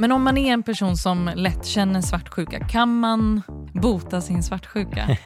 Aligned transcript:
Men 0.00 0.12
om 0.12 0.22
man 0.22 0.38
är 0.38 0.52
en 0.52 0.62
person 0.62 0.96
som 0.96 1.30
lätt 1.34 1.66
känner 1.66 2.00
svartsjuka, 2.00 2.60
kan 2.68 3.00
man 3.00 3.42
bota 3.72 4.20
sin 4.20 4.42
svartsjuka? 4.42 5.16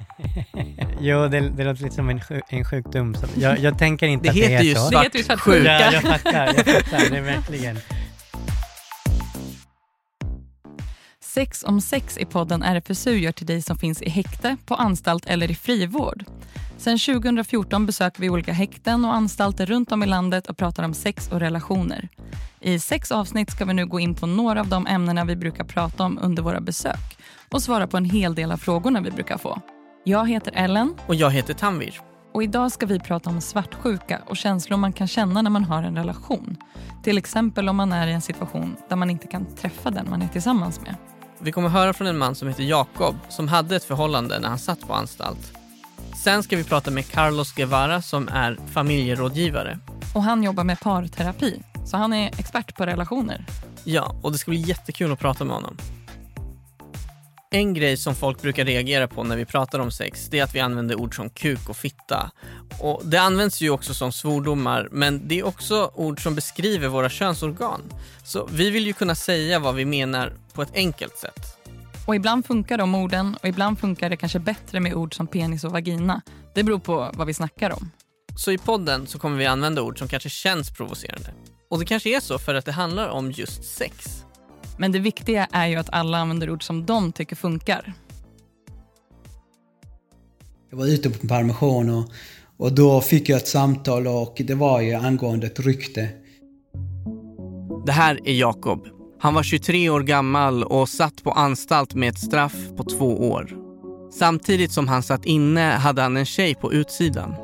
jo, 1.00 1.28
det, 1.28 1.40
det 1.40 1.64
låter 1.64 1.82
lite 1.82 1.94
som 1.94 2.10
en, 2.10 2.20
sjuk, 2.20 2.44
en 2.48 2.64
sjukdom. 2.64 3.14
Jag, 3.34 3.58
jag 3.58 3.78
tänker 3.78 4.06
inte 4.06 4.24
det 4.24 4.30
att 4.30 4.34
det 4.34 4.70
är 4.70 4.74
så. 4.74 4.90
Det 4.90 4.98
heter 4.98 5.18
ju 5.18 5.24
svartsjuka. 5.24 5.80
Ja, 5.80 5.92
jag 5.92 6.02
fattar. 6.02 6.46
Jag 6.46 6.66
fattar 6.66 7.10
det 7.10 7.16
är 7.16 7.22
verkligen. 7.22 7.78
Sex 11.34 11.64
om 11.64 11.80
sex 11.80 12.18
i 12.18 12.24
podden 12.24 12.62
RFSU 12.62 13.10
gör 13.10 13.32
till 13.32 13.46
dig 13.46 13.62
som 13.62 13.78
finns 13.78 14.02
i 14.02 14.08
häkte, 14.08 14.56
på 14.66 14.74
anstalt 14.74 15.26
eller 15.26 15.50
i 15.50 15.54
frivård. 15.54 16.24
Sen 16.76 16.98
2014 16.98 17.86
besöker 17.86 18.20
vi 18.20 18.30
olika 18.30 18.52
häkten 18.52 19.04
och 19.04 19.14
anstalter 19.14 19.66
runt 19.66 19.92
om 19.92 20.02
i 20.02 20.06
landet 20.06 20.46
och 20.46 20.56
pratar 20.56 20.82
om 20.82 20.94
sex 20.94 21.28
och 21.28 21.40
relationer. 21.40 22.08
I 22.60 22.78
sex 22.78 23.12
avsnitt 23.12 23.50
ska 23.50 23.64
vi 23.64 23.74
nu 23.74 23.86
gå 23.86 24.00
in 24.00 24.14
på 24.14 24.26
några 24.26 24.60
av 24.60 24.68
de 24.68 24.86
ämnena 24.86 25.24
vi 25.24 25.36
brukar 25.36 25.64
prata 25.64 26.04
om 26.04 26.18
under 26.22 26.42
våra 26.42 26.60
besök 26.60 27.18
och 27.50 27.62
svara 27.62 27.86
på 27.86 27.96
en 27.96 28.04
hel 28.04 28.34
del 28.34 28.52
av 28.52 28.56
frågorna 28.56 29.00
vi 29.00 29.10
brukar 29.10 29.38
få. 29.38 29.60
Jag 30.04 30.28
heter 30.28 30.52
Ellen. 30.56 30.94
Och 31.06 31.14
jag 31.14 31.30
heter 31.30 31.54
Tanvir. 31.54 32.00
Och 32.34 32.42
idag 32.42 32.72
ska 32.72 32.86
vi 32.86 33.00
prata 33.00 33.30
om 33.30 33.40
svartsjuka 33.40 34.22
och 34.26 34.36
känslor 34.36 34.76
man 34.76 34.92
kan 34.92 35.06
känna 35.06 35.42
när 35.42 35.50
man 35.50 35.64
har 35.64 35.82
en 35.82 35.96
relation. 35.96 36.56
Till 37.02 37.18
exempel 37.18 37.68
om 37.68 37.76
man 37.76 37.92
är 37.92 38.06
i 38.06 38.12
en 38.12 38.22
situation 38.22 38.76
där 38.88 38.96
man 38.96 39.10
inte 39.10 39.26
kan 39.26 39.56
träffa 39.56 39.90
den 39.90 40.10
man 40.10 40.22
är 40.22 40.28
tillsammans 40.28 40.80
med. 40.80 40.96
Vi 41.44 41.52
kommer 41.52 41.68
höra 41.68 41.92
från 41.92 42.06
en 42.06 42.18
man 42.18 42.34
som 42.34 42.48
heter 42.48 42.62
Jakob 42.62 43.16
som 43.28 43.48
hade 43.48 43.76
ett 43.76 43.84
förhållande 43.84 44.38
när 44.38 44.48
han 44.48 44.58
satt 44.58 44.80
på 44.80 44.94
anstalt. 44.94 45.52
Sen 46.24 46.42
ska 46.42 46.56
vi 46.56 46.64
prata 46.64 46.90
med 46.90 47.10
Carlos 47.10 47.52
Guevara 47.52 48.02
som 48.02 48.28
är 48.28 48.58
familjerådgivare. 48.72 49.78
Och 50.14 50.22
han 50.22 50.42
jobbar 50.42 50.64
med 50.64 50.80
parterapi, 50.80 51.62
så 51.86 51.96
han 51.96 52.12
är 52.12 52.26
expert 52.38 52.76
på 52.76 52.86
relationer. 52.86 53.46
Ja, 53.84 54.14
och 54.22 54.32
det 54.32 54.38
ska 54.38 54.50
bli 54.50 54.60
jättekul 54.60 55.12
att 55.12 55.18
prata 55.18 55.44
med 55.44 55.54
honom. 55.54 55.76
En 57.50 57.74
grej 57.74 57.96
som 57.96 58.14
folk 58.14 58.42
brukar 58.42 58.64
reagera 58.64 59.08
på 59.08 59.24
när 59.24 59.36
vi 59.36 59.44
pratar 59.44 59.78
om 59.78 59.90
sex, 59.90 60.28
det 60.30 60.38
är 60.38 60.44
att 60.44 60.54
vi 60.54 60.60
använder 60.60 60.94
ord 61.00 61.16
som 61.16 61.30
kuk 61.30 61.68
och 61.68 61.76
fitta. 61.76 62.30
Och 62.80 63.02
det 63.04 63.18
används 63.18 63.60
ju 63.60 63.70
också 63.70 63.94
som 63.94 64.12
svordomar, 64.12 64.88
men 64.92 65.28
det 65.28 65.38
är 65.38 65.46
också 65.46 65.90
ord 65.94 66.22
som 66.22 66.34
beskriver 66.34 66.88
våra 66.88 67.08
könsorgan. 67.08 67.80
Så 68.24 68.48
vi 68.52 68.70
vill 68.70 68.86
ju 68.86 68.92
kunna 68.92 69.14
säga 69.14 69.58
vad 69.58 69.74
vi 69.74 69.84
menar 69.84 70.32
på 70.54 70.62
ett 70.62 70.74
enkelt 70.74 71.16
sätt. 71.16 71.56
Och 72.06 72.16
ibland 72.16 72.46
funkar 72.46 72.78
de 72.78 72.94
orden 72.94 73.36
och 73.42 73.48
ibland 73.48 73.78
funkar 73.78 74.10
det 74.10 74.16
kanske 74.16 74.38
bättre 74.38 74.80
med 74.80 74.94
ord 74.94 75.16
som 75.16 75.26
penis 75.26 75.64
och 75.64 75.72
vagina. 75.72 76.22
Det 76.54 76.62
beror 76.62 76.78
på 76.78 77.10
vad 77.14 77.26
vi 77.26 77.34
snackar 77.34 77.70
om. 77.70 77.90
Så 78.36 78.52
i 78.52 78.58
podden 78.58 79.06
så 79.06 79.18
kommer 79.18 79.38
vi 79.38 79.46
använda 79.46 79.82
ord 79.82 79.98
som 79.98 80.08
kanske 80.08 80.28
känns 80.28 80.70
provocerande. 80.70 81.30
Och 81.70 81.78
det 81.78 81.84
kanske 81.84 82.16
är 82.16 82.20
så 82.20 82.38
för 82.38 82.54
att 82.54 82.64
det 82.64 82.72
handlar 82.72 83.08
om 83.08 83.30
just 83.30 83.64
sex. 83.64 84.24
Men 84.78 84.92
det 84.92 84.98
viktiga 84.98 85.48
är 85.52 85.66
ju 85.66 85.76
att 85.76 85.90
alla 85.92 86.18
använder 86.18 86.50
ord 86.50 86.62
som 86.62 86.86
de 86.86 87.12
tycker 87.12 87.36
funkar. 87.36 87.92
Jag 90.70 90.78
var 90.78 90.86
ute 90.86 91.10
på 91.10 91.26
permission 91.26 91.90
och, 91.90 92.12
och 92.56 92.72
då 92.72 93.00
fick 93.00 93.28
jag 93.28 93.36
ett 93.36 93.48
samtal 93.48 94.06
och 94.06 94.34
det 94.44 94.54
var 94.54 94.80
ju 94.80 94.94
angående 94.94 95.46
ett 95.46 95.60
rykte. 95.60 96.08
Det 97.86 97.92
här 97.92 98.20
är 98.24 98.32
Jakob. 98.32 98.93
Han 99.24 99.34
var 99.34 99.42
23 99.42 99.90
år 99.90 100.00
gammal 100.00 100.64
och 100.64 100.88
satt 100.88 101.22
på 101.22 101.30
anstalt 101.30 101.94
med 101.94 102.08
ett 102.08 102.18
straff 102.18 102.54
på 102.76 102.84
två 102.84 103.30
år. 103.30 103.50
Samtidigt 104.18 104.72
som 104.72 104.88
han 104.88 105.02
satt 105.02 105.24
inne 105.24 105.60
hade 105.60 106.02
han 106.02 106.16
en 106.16 106.24
tjej 106.24 106.54
på 106.54 106.72
utsidan. 106.72 107.34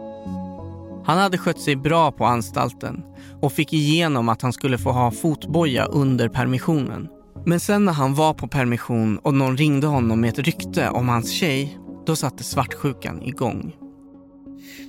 Han 1.04 1.18
hade 1.18 1.38
skött 1.38 1.60
sig 1.60 1.76
bra 1.76 2.12
på 2.12 2.24
anstalten 2.24 3.02
och 3.42 3.52
fick 3.52 3.72
igenom 3.72 4.28
att 4.28 4.42
han 4.42 4.52
skulle 4.52 4.78
få 4.78 4.92
ha 4.92 5.10
fotboja 5.10 5.84
under 5.84 6.28
permissionen. 6.28 7.08
Men 7.46 7.60
sen 7.60 7.84
när 7.84 7.92
han 7.92 8.14
var 8.14 8.34
på 8.34 8.48
permission 8.48 9.18
och 9.18 9.34
någon 9.34 9.56
ringde 9.56 9.86
honom 9.86 10.20
med 10.20 10.30
ett 10.30 10.38
rykte 10.38 10.88
om 10.88 11.08
hans 11.08 11.30
tjej, 11.30 11.78
då 12.06 12.16
satte 12.16 12.44
svartsjukan 12.44 13.22
igång. 13.22 13.72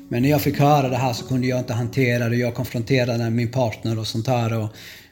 Men 0.09 0.21
när 0.23 0.29
jag 0.29 0.41
fick 0.41 0.59
höra 0.59 0.89
det 0.89 0.97
här 0.97 1.13
så 1.13 1.27
kunde 1.27 1.47
jag 1.47 1.59
inte 1.59 1.73
hantera 1.73 2.29
det. 2.29 2.35
Jag 2.35 2.55
konfronterade 2.55 3.29
min 3.29 3.51
partner 3.51 3.99
och 3.99 4.07
sånt 4.07 4.27
här. 4.27 4.57
Och, 4.57 4.69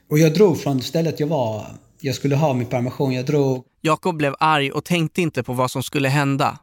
och 0.09 0.19
jag 0.19 0.33
drog 0.33 0.61
från 0.61 0.81
stället 0.81 1.19
jag 1.19 1.27
var. 1.27 1.65
Jag 2.01 2.15
skulle 2.15 2.35
ha 2.35 2.53
min 2.53 2.67
permission. 2.67 3.13
Jag 3.13 3.25
drog. 3.25 3.65
Jakob 3.81 4.17
blev 4.17 4.35
arg 4.39 4.71
och 4.71 4.85
tänkte 4.85 5.21
inte 5.21 5.43
på 5.43 5.53
vad 5.53 5.71
som 5.71 5.83
skulle 5.83 6.09
hända. 6.09 6.59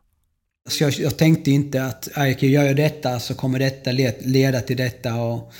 Så 0.68 0.84
jag, 0.84 0.92
jag 0.92 1.16
tänkte 1.18 1.50
inte 1.50 1.84
att 1.84 2.08
gör 2.40 2.64
jag 2.64 2.76
detta 2.76 3.20
så 3.20 3.34
kommer 3.34 3.58
detta 3.58 3.90
leda 4.20 4.60
till 4.60 4.76
detta. 4.76 5.14
Och, 5.14 5.52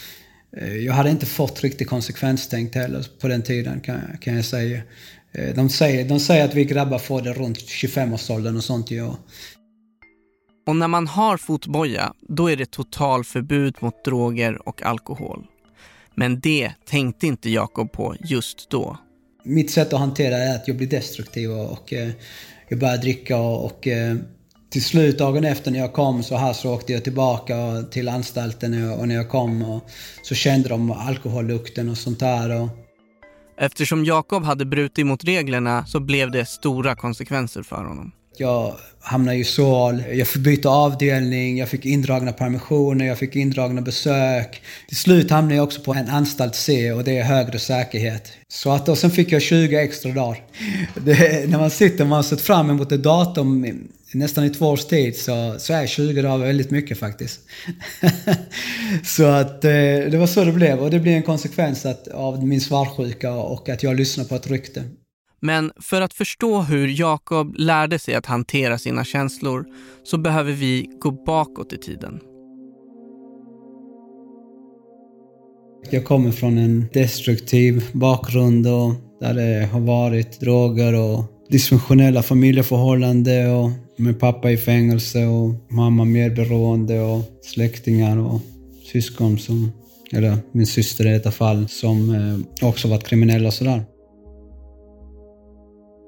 eh, 0.56 0.76
jag 0.76 0.92
hade 0.94 1.10
inte 1.10 1.26
fått 1.26 1.62
riktigt 1.62 1.88
konsekvenstänkt 1.88 2.74
heller 2.74 3.06
på 3.20 3.28
den 3.28 3.42
tiden 3.42 3.80
kan, 3.80 4.00
kan 4.20 4.36
jag 4.36 4.44
säga. 4.44 4.80
Eh, 5.32 5.54
de 5.54 5.68
säger, 5.68 6.08
de 6.08 6.20
säger 6.20 6.44
att 6.44 6.54
vi 6.54 6.64
grabbar 6.64 6.98
får 6.98 7.22
det 7.22 7.32
runt 7.32 7.58
25-årsåldern 7.58 8.56
och 8.56 8.64
sånt. 8.64 8.90
Ja. 8.90 9.16
Och 10.66 10.76
när 10.76 10.88
man 10.88 11.06
har 11.06 11.36
fotboja, 11.36 12.12
då 12.28 12.50
är 12.50 12.56
det 12.56 12.70
totalförbud 12.70 13.76
mot 13.80 14.04
droger 14.04 14.68
och 14.68 14.82
alkohol. 14.82 15.46
Men 16.16 16.40
det 16.40 16.72
tänkte 16.84 17.26
inte 17.26 17.50
Jakob 17.50 17.92
på 17.92 18.14
just 18.20 18.70
då. 18.70 18.98
Mitt 19.44 19.70
sätt 19.70 19.92
att 19.92 20.00
hantera 20.00 20.36
det 20.36 20.44
är 20.44 20.54
att 20.54 20.68
jag 20.68 20.76
blir 20.76 20.86
destruktiv 20.86 21.50
och, 21.50 21.92
eh, 21.92 22.10
jag 22.68 22.78
börjar 22.78 22.96
dricka 22.96 23.36
och, 23.36 23.64
och 23.64 23.86
eh, 23.86 24.16
till 24.70 24.84
slut 24.84 25.18
dagen 25.18 25.44
efter 25.44 25.70
när 25.70 25.78
jag 25.78 25.92
kom 25.92 26.22
så 26.22 26.36
här 26.36 26.52
så 26.52 26.74
åkte 26.74 26.92
jag 26.92 27.04
tillbaka 27.04 27.82
till 27.90 28.08
anstalten 28.08 28.90
och 28.90 29.08
när 29.08 29.14
jag 29.14 29.28
kom 29.28 29.62
och 29.62 29.90
så 30.22 30.34
kände 30.34 30.68
de 30.68 30.90
alkohollukten 30.90 31.88
och 31.88 31.98
sånt 31.98 32.20
där. 32.20 32.60
Och... 32.60 32.68
Eftersom 33.58 34.04
Jakob 34.04 34.44
hade 34.44 34.64
brutit 34.64 35.06
mot 35.06 35.24
reglerna 35.24 35.86
så 35.86 36.00
blev 36.00 36.30
det 36.30 36.46
stora 36.46 36.96
konsekvenser 36.96 37.62
för 37.62 37.84
honom. 37.84 38.12
Jag 38.40 38.74
hamnade 39.00 39.38
i 39.38 39.44
SÅL, 39.44 40.02
jag 40.12 40.28
fick 40.28 40.42
byta 40.42 40.68
avdelning, 40.68 41.58
jag 41.58 41.68
fick 41.68 41.86
indragna 41.86 42.32
permissioner, 42.32 43.06
jag 43.06 43.18
fick 43.18 43.36
indragna 43.36 43.80
besök. 43.80 44.62
Till 44.88 44.96
slut 44.96 45.30
hamnade 45.30 45.54
jag 45.54 45.64
också 45.64 45.80
på 45.80 45.94
en 45.94 46.08
anstalt 46.08 46.54
C 46.54 46.92
och 46.92 47.04
det 47.04 47.18
är 47.18 47.22
högre 47.22 47.58
säkerhet. 47.58 48.32
Så 48.48 48.70
att, 48.70 48.88
och 48.88 48.98
sen 48.98 49.10
fick 49.10 49.32
jag 49.32 49.42
20 49.42 49.76
extra 49.76 50.12
dagar. 50.12 50.42
Det, 51.04 51.50
när 51.50 51.58
man 51.58 51.70
sitter, 51.70 52.04
man 52.04 52.16
har 52.16 52.22
sett 52.22 52.40
fram 52.40 52.70
emot 52.70 52.92
ett 52.92 53.02
datum 53.02 53.66
nästan 54.14 54.44
i 54.44 54.50
två 54.50 54.66
års 54.66 54.84
tid 54.84 55.16
så, 55.16 55.54
så 55.58 55.72
är 55.72 55.86
20 55.86 56.22
dagar 56.22 56.46
väldigt 56.46 56.70
mycket 56.70 56.98
faktiskt. 56.98 57.40
så 59.04 59.24
att 59.24 59.64
eh, 59.64 59.70
det 60.10 60.16
var 60.18 60.26
så 60.26 60.44
det 60.44 60.52
blev 60.52 60.78
och 60.78 60.90
det 60.90 60.98
blev 60.98 61.14
en 61.14 61.22
konsekvens 61.22 61.86
att, 61.86 62.08
av 62.08 62.46
min 62.46 62.60
svarsjuka 62.60 63.32
och 63.32 63.68
att 63.68 63.82
jag 63.82 63.96
lyssnar 63.96 64.24
på 64.24 64.34
ett 64.34 64.46
rykte. 64.46 64.84
Men 65.40 65.72
för 65.80 66.00
att 66.00 66.14
förstå 66.14 66.60
hur 66.60 67.00
Jakob 67.00 67.54
lärde 67.58 67.98
sig 67.98 68.14
att 68.14 68.26
hantera 68.26 68.78
sina 68.78 69.04
känslor 69.04 69.66
så 70.04 70.18
behöver 70.18 70.52
vi 70.52 70.90
gå 71.00 71.10
bakåt 71.10 71.72
i 71.72 71.78
tiden. 71.78 72.20
Jag 75.90 76.04
kommer 76.04 76.30
från 76.30 76.58
en 76.58 76.84
destruktiv 76.92 77.84
bakgrund 77.92 78.66
och 78.66 78.94
där 79.20 79.34
det 79.34 79.66
har 79.66 79.80
varit 79.80 80.40
droger 80.40 80.94
och 80.94 81.24
dysfunktionella 81.50 82.22
familjeförhållanden 82.22 83.50
och 83.50 83.70
med 83.96 84.20
pappa 84.20 84.50
i 84.50 84.56
fängelse 84.56 85.26
och 85.26 85.54
mamma 85.68 86.04
mer 86.04 86.30
beroende 86.30 87.00
och 87.00 87.22
släktingar 87.42 88.18
och 88.18 88.40
syskon 88.92 89.38
som, 89.38 89.72
eller 90.12 90.36
min 90.52 90.66
syster 90.66 91.06
i 91.06 91.12
detta 91.12 91.30
fall, 91.30 91.68
som 91.68 92.14
eh, 92.14 92.68
också 92.68 92.88
varit 92.88 93.04
kriminella 93.04 93.46
och 93.46 93.54
sådär. 93.54 93.84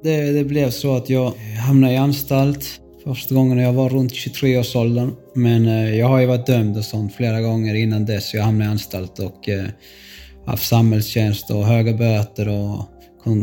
Det, 0.03 0.33
det 0.33 0.45
blev 0.45 0.71
så 0.71 0.97
att 0.97 1.11
jag 1.11 1.27
eh, 1.27 1.61
hamnade 1.61 1.93
i 1.93 1.97
anstalt 1.97 2.81
första 3.05 3.35
gången 3.35 3.59
jag 3.59 3.73
var 3.73 3.89
runt 3.89 4.13
23-årsåldern. 4.13 5.15
Men 5.35 5.67
eh, 5.67 5.95
jag 5.95 6.09
har 6.09 6.21
ju 6.21 6.27
varit 6.27 6.47
dömd 6.47 6.77
och 6.77 6.85
sånt 6.85 7.15
flera 7.15 7.41
gånger 7.41 7.75
innan 7.75 8.05
dess. 8.05 8.35
Jag 8.35 8.43
hamnade 8.43 8.71
i 8.71 8.73
anstalt 8.73 9.19
och 9.19 9.49
eh, 9.49 9.67
haft 10.47 10.69
samhällstjänst 10.69 11.51
och 11.51 11.65
höga 11.65 11.93
böter 11.93 12.49
och 12.49 12.85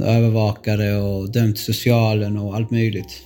övervakare 0.04 0.98
och 0.98 1.32
dömt 1.32 1.58
socialen 1.58 2.38
och 2.38 2.56
allt 2.56 2.72
möjligt. 2.72 3.22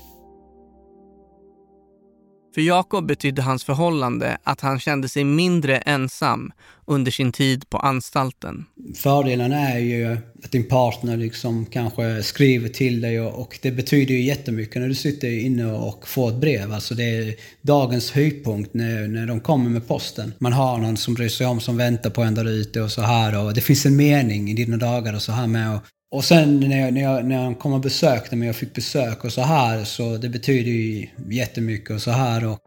För 2.60 2.64
Jakob 2.64 3.08
betydde 3.08 3.42
hans 3.42 3.64
förhållande 3.64 4.38
att 4.44 4.62
han 4.62 4.80
kände 4.80 5.10
sig 5.10 5.24
mindre 5.24 5.78
ensam 5.78 6.52
under 6.86 7.12
sin 7.12 7.32
tid 7.32 7.70
på 7.70 7.78
anstalten. 7.78 8.66
Fördelen 8.96 9.52
är 9.52 9.78
ju 9.80 10.18
att 10.44 10.52
din 10.52 10.68
partner 10.68 11.18
liksom 11.18 11.66
kanske 11.66 12.24
skriver 12.24 12.70
till 12.70 13.02
dig 13.02 13.22
och, 13.22 13.42
och, 13.42 13.60
det 13.62 13.72
betyder 13.72 14.14
ju 14.14 14.22
jättemycket 14.22 14.82
när 14.82 14.88
du 14.88 14.96
sitter 14.96 15.46
inne 15.46 15.66
och 15.66 16.08
får 16.08 16.30
ett 16.30 16.36
brev. 16.36 16.74
Alltså 16.74 16.96
det 16.96 17.04
är 17.04 17.36
dagens 17.62 18.12
höjdpunkt 18.12 18.74
när, 18.74 19.08
när 19.08 19.28
de 19.28 19.40
kommer 19.40 19.70
med 19.70 19.88
posten. 19.88 20.34
Man 20.40 20.54
har 20.54 20.78
någon 20.78 20.98
som 20.98 21.14
bryr 21.14 21.30
sig 21.30 21.48
om, 21.48 21.60
som 21.60 21.78
väntar 21.78 22.10
på 22.10 22.22
en 22.22 22.36
där 22.36 22.50
ute 22.50 22.82
och 22.82 22.92
så 22.92 23.02
här 23.02 23.46
och 23.46 23.54
det 23.54 23.62
finns 23.62 23.86
en 23.86 23.96
mening 23.96 24.50
i 24.50 24.54
dina 24.54 24.78
dagar 24.78 25.16
och 25.16 25.22
så 25.22 25.32
här 25.32 25.48
med. 25.48 25.76
Och, 25.76 25.82
och 26.12 26.24
sen 26.24 26.60
när 26.60 26.80
jag, 26.80 26.94
när 26.94 27.02
jag, 27.02 27.26
när 27.26 27.44
jag 27.44 27.60
kom 27.60 27.74
och 27.74 27.80
besökte 27.80 28.36
mig 28.36 28.50
och 28.50 28.56
fick 28.56 28.74
besök 28.74 29.24
och 29.24 29.32
så 29.32 29.42
här 29.42 29.84
så 29.84 30.18
det 30.18 30.30
betyder 30.30 30.72
ju 30.72 31.08
jättemycket 31.30 31.92
och 31.92 32.02
så 32.02 32.12
här. 32.12 32.46
Och... 32.46 32.60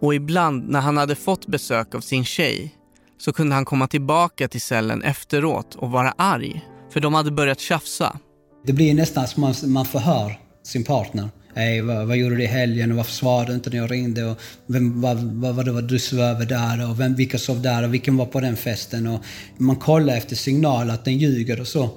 och 0.00 0.14
ibland 0.14 0.68
när 0.68 0.80
han 0.80 0.96
hade 0.96 1.14
fått 1.14 1.46
besök 1.46 1.94
av 1.94 2.00
sin 2.00 2.24
tjej 2.24 2.74
så 3.18 3.32
kunde 3.32 3.54
han 3.54 3.64
komma 3.64 3.86
tillbaka 3.86 4.48
till 4.48 4.60
cellen 4.60 5.02
efteråt 5.02 5.74
och 5.74 5.90
vara 5.90 6.14
arg. 6.18 6.64
För 6.92 7.00
de 7.00 7.14
hade 7.14 7.30
börjat 7.30 7.60
tjafsa. 7.60 8.18
Det 8.66 8.72
blir 8.72 8.94
nästan 8.94 9.26
som 9.26 9.40
man, 9.40 9.54
man 9.66 9.86
förhör 9.86 10.38
sin 10.62 10.84
partner. 10.84 11.28
Hey, 11.54 11.80
vad, 11.80 12.06
vad 12.06 12.16
gjorde 12.16 12.36
du 12.36 12.42
i 12.42 12.46
helgen 12.46 12.90
och 12.90 12.96
varför 12.96 13.12
svarade 13.12 13.50
du 13.50 13.54
inte 13.54 13.70
när 13.70 13.76
jag 13.76 13.90
ringde? 13.90 14.24
Och 14.24 14.38
vem, 14.66 15.00
vad, 15.00 15.16
vad 15.16 15.54
var 15.54 15.64
det 15.64 15.72
vad 15.72 15.88
du 15.88 15.98
sov 15.98 16.20
över 16.20 16.46
där? 16.46 16.90
Och 16.90 17.00
vem, 17.00 17.14
vilka 17.14 17.38
sov 17.38 17.62
där? 17.62 17.82
Och 17.84 17.94
vilken 17.94 18.16
var 18.16 18.26
på 18.26 18.40
den 18.40 18.56
festen? 18.56 19.06
Och 19.06 19.24
man 19.58 19.76
kollar 19.76 20.16
efter 20.16 20.36
signal 20.36 20.90
att 20.90 21.04
den 21.04 21.18
ljuger 21.18 21.60
och 21.60 21.68
så. 21.68 21.90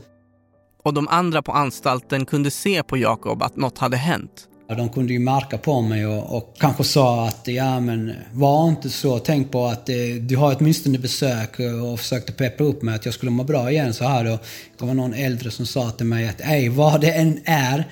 Och 0.88 0.94
de 0.94 1.08
andra 1.08 1.42
på 1.42 1.52
anstalten 1.52 2.26
kunde 2.26 2.52
se 2.52 2.84
på 2.84 2.98
Jakob 2.98 3.44
att 3.44 3.56
något 3.56 3.78
hade 3.78 3.98
hänt. 3.98 4.32
De 4.68 4.90
kunde 4.90 5.14
ju 5.14 5.20
märka 5.20 5.58
på 5.58 5.82
mig 5.82 6.06
och, 6.06 6.38
och, 6.38 6.56
kanske 6.60 6.84
sa 6.84 7.28
att 7.28 7.42
ja 7.48 7.80
men 7.80 8.14
var 8.32 8.70
inte 8.70 8.90
så. 8.90 9.20
Tänk 9.20 9.52
på 9.52 9.66
att 9.66 9.90
eh, 9.90 9.96
du 10.22 10.38
har 10.38 10.56
åtminstone 10.60 10.98
besök 10.98 11.60
och 11.60 12.00
försökte 12.00 12.32
peppa 12.32 12.64
upp 12.64 12.82
mig 12.82 12.96
att 12.96 13.06
jag 13.06 13.14
skulle 13.14 13.32
må 13.32 13.44
bra 13.44 13.72
igen 13.72 13.94
så 13.94 14.04
här. 14.04 14.34
Och 14.34 14.40
det 14.80 14.86
var 14.86 14.94
någon 14.94 15.14
äldre 15.14 15.52
som 15.52 15.66
sa 15.66 15.90
till 15.90 16.06
mig 16.06 16.30
att 16.30 16.42
ej 16.42 16.70
vad 16.70 17.02
det 17.02 17.12
än 17.12 17.40
är 17.46 17.88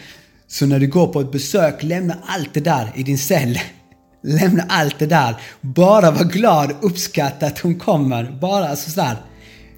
så 0.47 0.65
när 0.65 0.79
du 0.79 0.87
går 0.87 1.07
på 1.07 1.21
ett 1.21 1.31
besök 1.31 1.83
lämna 1.83 2.17
allt 2.25 2.53
det 2.53 2.59
där 2.59 2.91
i 2.95 3.03
din 3.03 3.17
cell. 3.17 3.59
Lämna 4.23 4.63
allt 4.69 4.99
det 4.99 5.07
där. 5.07 5.35
Bara 5.61 6.11
var 6.11 6.23
glad 6.23 6.71
uppskatta 6.81 7.45
att 7.45 7.59
hon 7.59 7.79
kommer. 7.79 8.37
Bara 8.41 8.67
alltså 8.67 8.91
sådär. 8.91 9.15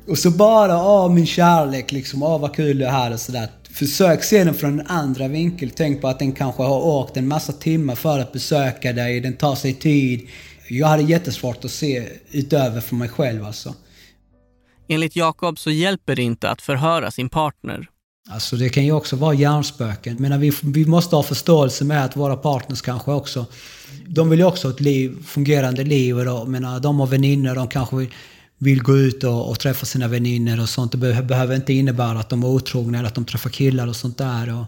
Och 0.08 0.18
så 0.18 0.32
bara, 0.32 0.84
åh 0.84 1.14
min 1.14 1.26
kärlek 1.26 1.92
liksom, 1.92 2.24
åh 2.24 2.40
vad 2.40 2.56
kul 2.56 2.82
är 2.82 2.90
här 2.90 3.14
och 3.14 3.20
sådär. 3.20 3.48
Försök 3.72 4.24
se 4.24 4.44
den 4.44 4.54
från 4.54 4.80
en 4.80 4.88
andra 4.88 5.28
vinkel. 5.28 5.70
Tänk 5.76 6.02
på 6.02 6.08
att 6.08 6.20
den 6.20 6.32
kanske 6.32 6.64
har 6.64 6.86
åkt 6.86 7.18
en 7.18 7.28
massa 7.28 7.54
timmar 7.54 7.96
för 7.96 8.20
att 8.20 8.34
besöka 8.34 8.94
dig. 8.94 9.22
Den 9.22 9.34
tar 9.34 9.56
sig 9.56 9.74
tid. 9.74 10.28
Jag 10.70 10.88
hade 10.88 11.04
jättesvårt 11.04 11.66
att 11.66 11.72
se 11.72 12.08
utöver 12.32 12.82
för 12.82 12.96
mig 12.96 13.10
själv 13.10 13.46
alltså. 13.46 13.74
Enligt 14.88 15.16
Jakob 15.16 15.60
så 15.60 15.72
hjälper 15.72 16.16
det 16.16 16.22
inte 16.22 16.50
att 16.50 16.62
förhöra 16.62 17.12
sin 17.12 17.30
partner. 17.30 17.88
Alltså 18.30 18.56
det 18.56 18.70
kan 18.70 18.86
ju 18.86 18.92
också 18.92 19.16
vara 19.16 19.34
hjärnspöken. 19.34 20.16
Men 20.20 20.40
vi, 20.40 20.52
vi 20.64 20.86
måste 20.86 21.16
ha 21.16 21.24
förståelse 21.24 21.86
med 21.86 22.06
att 22.06 22.16
våra 22.16 22.36
partners 22.36 22.82
kanske 22.82 23.12
också... 23.12 23.46
De 24.08 24.30
vill 24.30 24.40
ju 24.40 24.46
också 24.46 24.68
ha 24.68 24.74
ett 24.74 24.82
liv, 24.82 25.24
fungerande 25.26 25.84
liv. 25.84 26.18
Och 26.18 26.26
då, 26.26 26.46
menar, 26.46 26.80
de 26.80 27.00
har 27.00 27.08
vänner, 27.08 27.56
de 27.56 27.68
kanske 27.68 28.08
vill, 28.58 28.84
gå 28.84 28.98
ut 28.98 29.24
och, 29.24 29.50
och 29.50 29.60
träffa 29.60 29.86
sina 29.86 30.08
vänner 30.08 30.62
och 30.62 30.70
sånt. 30.70 30.92
Det 30.92 30.98
be 30.98 31.22
behöver 31.22 31.56
inte 31.56 31.74
innebära 31.74 32.20
att 32.20 32.30
de 32.30 32.44
är 32.44 32.48
otrogna 32.48 32.98
eller 32.98 33.08
att 33.08 33.16
de 33.16 33.26
träffar 33.26 33.50
killar 33.50 33.88
och 33.88 33.96
sånt 33.96 34.18
där. 34.18 34.54
Och 34.60 34.66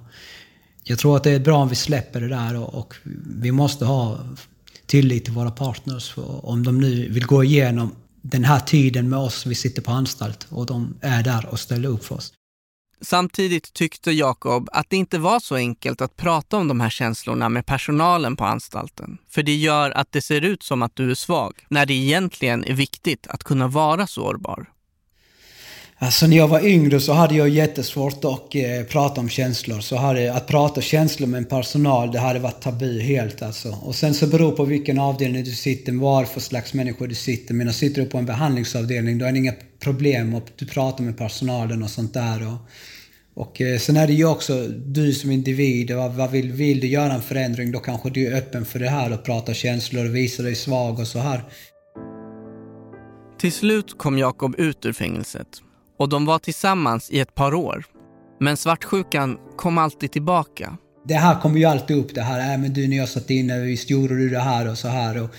jag 0.83 0.99
tror 0.99 1.17
att 1.17 1.23
det 1.23 1.31
är 1.31 1.39
bra 1.39 1.57
om 1.57 1.69
vi 1.69 1.75
släpper 1.75 2.21
det 2.21 2.27
där 2.27 2.55
och, 2.55 2.73
och 2.73 2.95
vi 3.25 3.51
måste 3.51 3.85
ha 3.85 4.19
tillit 4.85 5.25
till 5.25 5.33
våra 5.33 5.51
partners. 5.51 6.13
Om 6.43 6.63
de 6.63 6.79
nu 6.79 7.09
vill 7.09 7.25
gå 7.25 7.43
igenom 7.43 7.95
den 8.21 8.43
här 8.43 8.59
tiden 8.59 9.09
med 9.09 9.19
oss, 9.19 9.45
vi 9.45 9.55
sitter 9.55 9.81
på 9.81 9.91
anstalt 9.91 10.47
och 10.49 10.65
de 10.65 10.97
är 11.01 11.23
där 11.23 11.45
och 11.45 11.59
ställer 11.59 11.89
upp 11.89 12.05
för 12.05 12.15
oss. 12.15 12.33
Samtidigt 13.01 13.73
tyckte 13.73 14.11
Jakob 14.11 14.69
att 14.71 14.89
det 14.89 14.95
inte 14.95 15.17
var 15.17 15.39
så 15.39 15.55
enkelt 15.55 16.01
att 16.01 16.17
prata 16.17 16.57
om 16.57 16.67
de 16.67 16.79
här 16.79 16.89
känslorna 16.89 17.49
med 17.49 17.65
personalen 17.65 18.35
på 18.35 18.45
anstalten. 18.45 19.17
För 19.29 19.43
det 19.43 19.55
gör 19.55 19.91
att 19.91 20.11
det 20.11 20.21
ser 20.21 20.41
ut 20.41 20.63
som 20.63 20.81
att 20.81 20.95
du 20.95 21.11
är 21.11 21.15
svag, 21.15 21.53
när 21.67 21.85
det 21.85 21.93
egentligen 21.93 22.63
är 22.63 22.73
viktigt 22.73 23.27
att 23.27 23.43
kunna 23.43 23.67
vara 23.67 24.07
sårbar. 24.07 24.67
Alltså 26.01 26.27
när 26.27 26.37
jag 26.37 26.47
var 26.47 26.65
yngre 26.65 26.99
så 26.99 27.13
hade 27.13 27.35
jag 27.35 27.49
jättesvårt 27.49 28.25
att 28.25 28.55
eh, 28.55 28.83
prata 28.89 29.21
om 29.21 29.29
känslor. 29.29 29.79
Så 29.79 29.95
hade, 29.95 30.33
att 30.33 30.47
prata 30.47 30.81
känslor 30.81 31.27
med 31.27 31.37
en 31.37 31.45
personal, 31.45 32.11
det 32.11 32.19
hade 32.19 32.39
varit 32.39 32.61
tabu 32.61 33.01
helt 33.01 33.41
alltså. 33.41 33.77
Och 33.81 33.95
sen 33.95 34.13
så 34.13 34.27
beror 34.27 34.51
på 34.51 34.65
vilken 34.65 34.99
avdelning 34.99 35.43
du 35.43 35.51
sitter, 35.51 35.91
vad 35.91 36.27
för 36.27 36.39
slags 36.39 36.73
människor 36.73 37.07
du 37.07 37.15
sitter. 37.15 37.53
Men 37.53 37.73
sitter 37.73 38.01
du 38.01 38.07
på 38.07 38.17
en 38.17 38.25
behandlingsavdelning, 38.25 39.17
då 39.17 39.25
är 39.25 39.31
det 39.31 39.37
inga 39.37 39.53
problem 39.79 40.35
att 40.35 40.57
du 40.57 40.65
pratar 40.65 41.03
med 41.03 41.17
personalen 41.17 41.83
och 41.83 41.89
sånt 41.89 42.13
där. 42.13 42.47
Och, 42.47 42.57
och 43.39 43.61
eh, 43.61 43.79
sen 43.79 43.97
är 43.97 44.07
det 44.07 44.13
ju 44.13 44.25
också 44.25 44.67
du 44.67 45.13
som 45.13 45.31
individ, 45.31 45.91
vad, 45.91 46.13
vad 46.13 46.31
vill, 46.31 46.51
vill 46.51 46.79
du 46.79 46.87
göra 46.87 47.13
en 47.13 47.21
förändring, 47.21 47.71
då 47.71 47.79
kanske 47.79 48.09
du 48.09 48.27
är 48.27 48.37
öppen 48.37 48.65
för 48.65 48.79
det 48.79 48.89
här 48.89 49.13
och 49.13 49.23
pratar 49.23 49.53
känslor 49.53 50.05
och 50.05 50.15
visar 50.15 50.43
dig 50.43 50.55
svag 50.55 50.99
och 50.99 51.07
så 51.07 51.19
här. 51.19 51.43
Till 53.39 53.51
slut 53.51 53.97
kom 53.97 54.17
Jakob 54.17 54.55
ut 54.57 54.85
ur 54.85 54.93
fängelset 54.93 55.47
och 55.97 56.09
de 56.09 56.25
var 56.25 56.39
tillsammans 56.39 57.09
i 57.11 57.19
ett 57.19 57.35
par 57.35 57.53
år. 57.53 57.85
Men 58.39 58.57
svartsjukan 58.57 59.37
kom 59.57 59.77
alltid 59.77 60.11
tillbaka. 60.11 60.77
Det 61.07 61.13
här 61.13 61.41
kommer 61.41 61.59
ju 61.59 61.65
alltid 61.65 61.97
upp 61.97 62.15
det 62.15 62.21
här, 62.21 62.53
äh, 62.53 62.61
men 62.61 62.73
du 62.73 62.87
när 62.87 62.97
jag 62.97 63.09
satt 63.09 63.29
inne, 63.29 63.59
visst 63.59 63.89
gjorde 63.89 64.17
du 64.17 64.29
det 64.29 64.39
här 64.39 64.69
och 64.69 64.77
så 64.77 64.87
här. 64.87 65.23
Och 65.23 65.29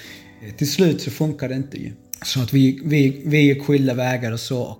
eh, 0.46 0.54
till 0.56 0.70
slut 0.70 1.02
så 1.02 1.10
funkar 1.10 1.48
det 1.48 1.54
inte 1.54 1.76
ju. 1.76 1.92
Så 2.24 2.42
att 2.42 2.52
vi, 2.52 2.80
vi, 2.84 3.22
vi 3.26 3.38
gick 3.38 3.66
skilda 3.66 3.94
vägar 3.94 4.32
och 4.32 4.40
så. 4.40 4.76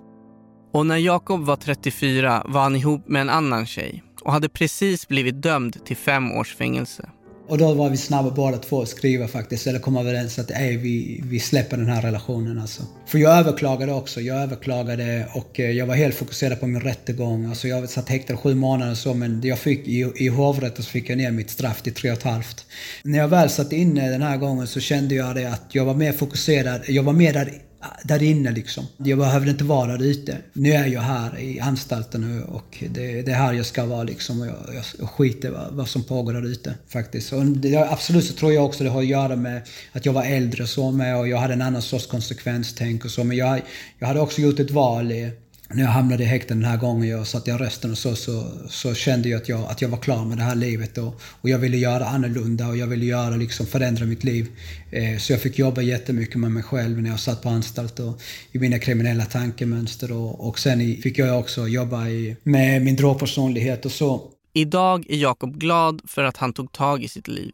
Och 0.71 0.85
när 0.85 0.97
Jakob 0.97 1.45
var 1.45 1.55
34 1.55 2.43
var 2.45 2.61
han 2.61 2.75
ihop 2.75 3.07
med 3.07 3.21
en 3.21 3.29
annan 3.29 3.65
tjej 3.65 4.03
och 4.21 4.31
hade 4.31 4.49
precis 4.49 5.07
blivit 5.07 5.41
dömd 5.41 5.85
till 5.85 5.97
fem 5.97 6.31
års 6.31 6.55
fängelse. 6.55 7.09
Och 7.47 7.57
då 7.57 7.73
var 7.73 7.89
vi 7.89 7.97
snabba 7.97 8.31
båda 8.31 8.57
två 8.57 8.81
att 8.81 8.89
skriva 8.89 9.27
faktiskt, 9.27 9.67
eller 9.67 9.79
komma 9.79 9.99
överens 9.99 10.39
att 10.39 10.51
ej, 10.51 10.77
vi, 10.77 11.23
vi 11.25 11.39
släpper 11.39 11.77
den 11.77 11.87
här 11.87 12.01
relationen 12.01 12.59
alltså. 12.59 12.83
För 13.05 13.17
jag 13.17 13.37
överklagade 13.37 13.93
också, 13.93 14.21
jag 14.21 14.37
överklagade 14.37 15.27
och 15.33 15.59
eh, 15.59 15.71
jag 15.71 15.85
var 15.85 15.95
helt 15.95 16.15
fokuserad 16.15 16.59
på 16.59 16.67
min 16.67 16.81
rättegång. 16.81 17.45
Alltså 17.45 17.67
jag 17.67 17.89
satt 17.89 18.09
häktad 18.09 18.37
sju 18.37 18.55
månader 18.55 18.91
och 18.91 18.97
så, 18.97 19.13
men 19.13 19.41
jag 19.43 19.59
fick, 19.59 19.87
i, 19.87 20.11
i 20.15 20.27
hovrätten 20.27 20.83
så 20.83 20.89
fick 20.89 21.09
jag 21.09 21.17
ner 21.17 21.31
mitt 21.31 21.49
straff 21.49 21.81
till 21.81 21.93
tre 21.93 22.11
och 22.11 22.17
ett 22.17 22.23
halvt. 22.23 22.65
När 23.03 23.19
jag 23.19 23.27
väl 23.27 23.49
satt 23.49 23.71
inne 23.71 24.09
den 24.09 24.21
här 24.21 24.37
gången 24.37 24.67
så 24.67 24.79
kände 24.79 25.15
jag 25.15 25.35
det 25.35 25.45
att 25.45 25.75
jag 25.75 25.85
var 25.85 25.93
mer 25.93 26.11
fokuserad, 26.11 26.81
jag 26.87 27.03
var 27.03 27.13
mer 27.13 27.33
där 27.33 27.61
där 28.03 28.23
inne 28.23 28.51
liksom. 28.51 28.85
Jag 28.97 29.17
behövde 29.17 29.51
inte 29.51 29.63
vara 29.63 29.97
där 29.97 30.05
ute. 30.05 30.37
Nu 30.53 30.71
är 30.71 30.85
jag 30.85 31.01
här 31.01 31.39
i 31.39 31.59
anstalten 31.59 32.43
och 32.43 32.83
det, 32.89 33.21
det 33.21 33.31
är 33.31 33.35
här 33.35 33.53
jag 33.53 33.65
ska 33.65 33.85
vara 33.85 34.03
liksom. 34.03 34.41
Och 34.41 34.47
jag, 34.47 34.83
jag 34.99 35.09
skiter 35.09 35.51
vad, 35.51 35.73
vad 35.73 35.87
som 35.87 36.03
pågår 36.03 36.33
där 36.33 36.45
ute 36.45 36.73
faktiskt. 36.87 37.33
Och 37.33 37.45
det, 37.45 37.75
absolut 37.75 38.25
så 38.25 38.33
tror 38.33 38.53
jag 38.53 38.65
också 38.65 38.83
det 38.83 38.89
har 38.89 38.99
att 38.99 39.07
göra 39.07 39.35
med 39.35 39.61
att 39.91 40.05
jag 40.05 40.13
var 40.13 40.23
äldre 40.23 40.63
och 40.63 40.69
så 40.69 40.91
med 40.91 41.17
och 41.17 41.27
jag 41.27 41.37
hade 41.37 41.53
en 41.53 41.61
annan 41.61 41.81
sorts 41.81 42.07
konsekvenstänk 42.07 43.05
och 43.05 43.11
så. 43.11 43.23
Men 43.23 43.37
jag, 43.37 43.61
jag 43.99 44.07
hade 44.07 44.19
också 44.19 44.41
gjort 44.41 44.59
ett 44.59 44.71
val 44.71 45.11
i, 45.11 45.31
när 45.73 45.83
jag 45.83 45.89
hamnade 45.89 46.23
i 46.23 46.25
häkten 46.25 46.59
den 46.59 46.69
här 46.69 46.77
gången 46.77 47.09
jag 47.09 47.27
satt 47.27 47.47
i 47.47 47.51
arresten 47.51 47.91
och 47.91 47.97
så, 47.97 48.15
så, 48.15 48.43
så 48.69 48.93
kände 48.93 49.29
jag 49.29 49.41
att, 49.41 49.49
jag 49.49 49.61
att 49.61 49.81
jag 49.81 49.89
var 49.89 49.97
klar 49.97 50.25
med 50.25 50.37
det 50.37 50.43
här 50.43 50.55
livet 50.55 50.97
och, 50.97 51.21
och 51.41 51.49
jag 51.49 51.59
ville 51.59 51.77
göra 51.77 52.05
annorlunda 52.05 52.67
och 52.67 52.77
jag 52.77 52.87
ville 52.87 53.05
göra, 53.05 53.35
liksom, 53.35 53.65
förändra 53.65 54.05
mitt 54.05 54.23
liv. 54.23 54.47
Eh, 54.91 55.17
så 55.17 55.33
jag 55.33 55.41
fick 55.41 55.59
jobba 55.59 55.81
jättemycket 55.81 56.35
med 56.35 56.51
mig 56.51 56.63
själv 56.63 57.01
när 57.01 57.09
jag 57.09 57.19
satt 57.19 57.41
på 57.43 57.49
anstalt 57.49 57.99
och 57.99 58.21
i 58.51 58.59
mina 58.59 58.79
kriminella 58.79 59.25
tankemönster 59.25 60.11
och, 60.11 60.47
och 60.47 60.59
sen 60.59 60.81
i, 60.81 60.95
fick 60.95 61.17
jag 61.17 61.39
också 61.39 61.67
jobba 61.67 62.07
i, 62.07 62.35
med 62.43 62.81
min 62.81 62.95
drogpersonlighet 62.95 63.85
och 63.85 63.91
så. 63.91 64.21
Idag 64.53 65.05
är 65.09 65.17
Jakob 65.17 65.57
glad 65.57 66.01
för 66.07 66.23
att 66.23 66.37
han 66.37 66.53
tog 66.53 66.71
tag 66.71 67.03
i 67.03 67.07
sitt 67.07 67.27
liv. 67.27 67.51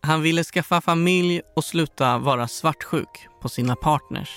Han 0.00 0.22
ville 0.22 0.44
skaffa 0.44 0.80
familj 0.80 1.40
och 1.56 1.64
sluta 1.64 2.18
vara 2.18 2.48
svartsjuk 2.48 3.08
på 3.42 3.48
sina 3.48 3.76
partners. 3.76 4.28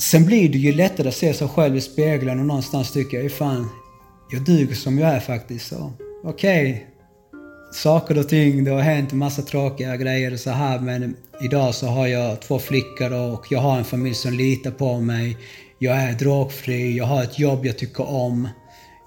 Sen 0.00 0.26
blir 0.26 0.48
det 0.48 0.58
ju 0.58 0.72
lättare 0.72 1.08
att 1.08 1.14
se 1.14 1.34
sig 1.34 1.48
själv 1.48 1.76
i 1.76 1.80
spegeln 1.80 2.40
och 2.40 2.46
någonstans 2.46 2.92
tycker 2.92 3.16
jag 3.16 3.24
ju 3.24 3.30
fan, 3.30 3.68
jag 4.30 4.42
duger 4.42 4.74
som 4.74 4.98
jag 4.98 5.10
är 5.10 5.20
faktiskt. 5.20 5.72
Okej, 6.24 6.70
okay. 6.70 6.84
saker 7.72 8.18
och 8.18 8.28
ting, 8.28 8.64
det 8.64 8.70
har 8.70 8.80
hänt 8.80 9.12
en 9.12 9.18
massa 9.18 9.42
tråkiga 9.42 9.96
grejer 9.96 10.32
och 10.32 10.40
så 10.40 10.50
här 10.50 10.80
men 10.80 11.16
idag 11.40 11.74
så 11.74 11.86
har 11.86 12.06
jag 12.06 12.40
två 12.40 12.58
flickor 12.58 13.12
och 13.12 13.46
jag 13.50 13.58
har 13.58 13.78
en 13.78 13.84
familj 13.84 14.14
som 14.14 14.32
litar 14.32 14.70
på 14.70 15.00
mig. 15.00 15.36
Jag 15.78 15.96
är 15.96 16.12
drogfri, 16.12 16.96
jag 16.96 17.04
har 17.04 17.22
ett 17.22 17.38
jobb 17.38 17.66
jag 17.66 17.78
tycker 17.78 18.08
om. 18.08 18.48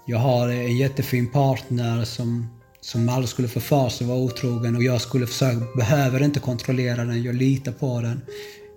Jag 0.06 0.18
har 0.18 0.48
en 0.48 0.76
jättefin 0.76 1.30
partner 1.30 2.04
som, 2.04 2.60
som 2.80 3.08
aldrig 3.08 3.28
skulle 3.28 3.48
få 3.48 3.60
för 3.60 3.88
sig 3.88 4.06
vara 4.06 4.18
otrogen 4.18 4.76
och 4.76 4.82
jag 4.82 5.00
skulle 5.00 5.26
försöka, 5.26 5.66
behöver 5.76 6.22
inte 6.22 6.40
kontrollera 6.40 7.04
den, 7.04 7.22
jag 7.22 7.34
litar 7.34 7.72
på 7.72 8.00
den. 8.00 8.20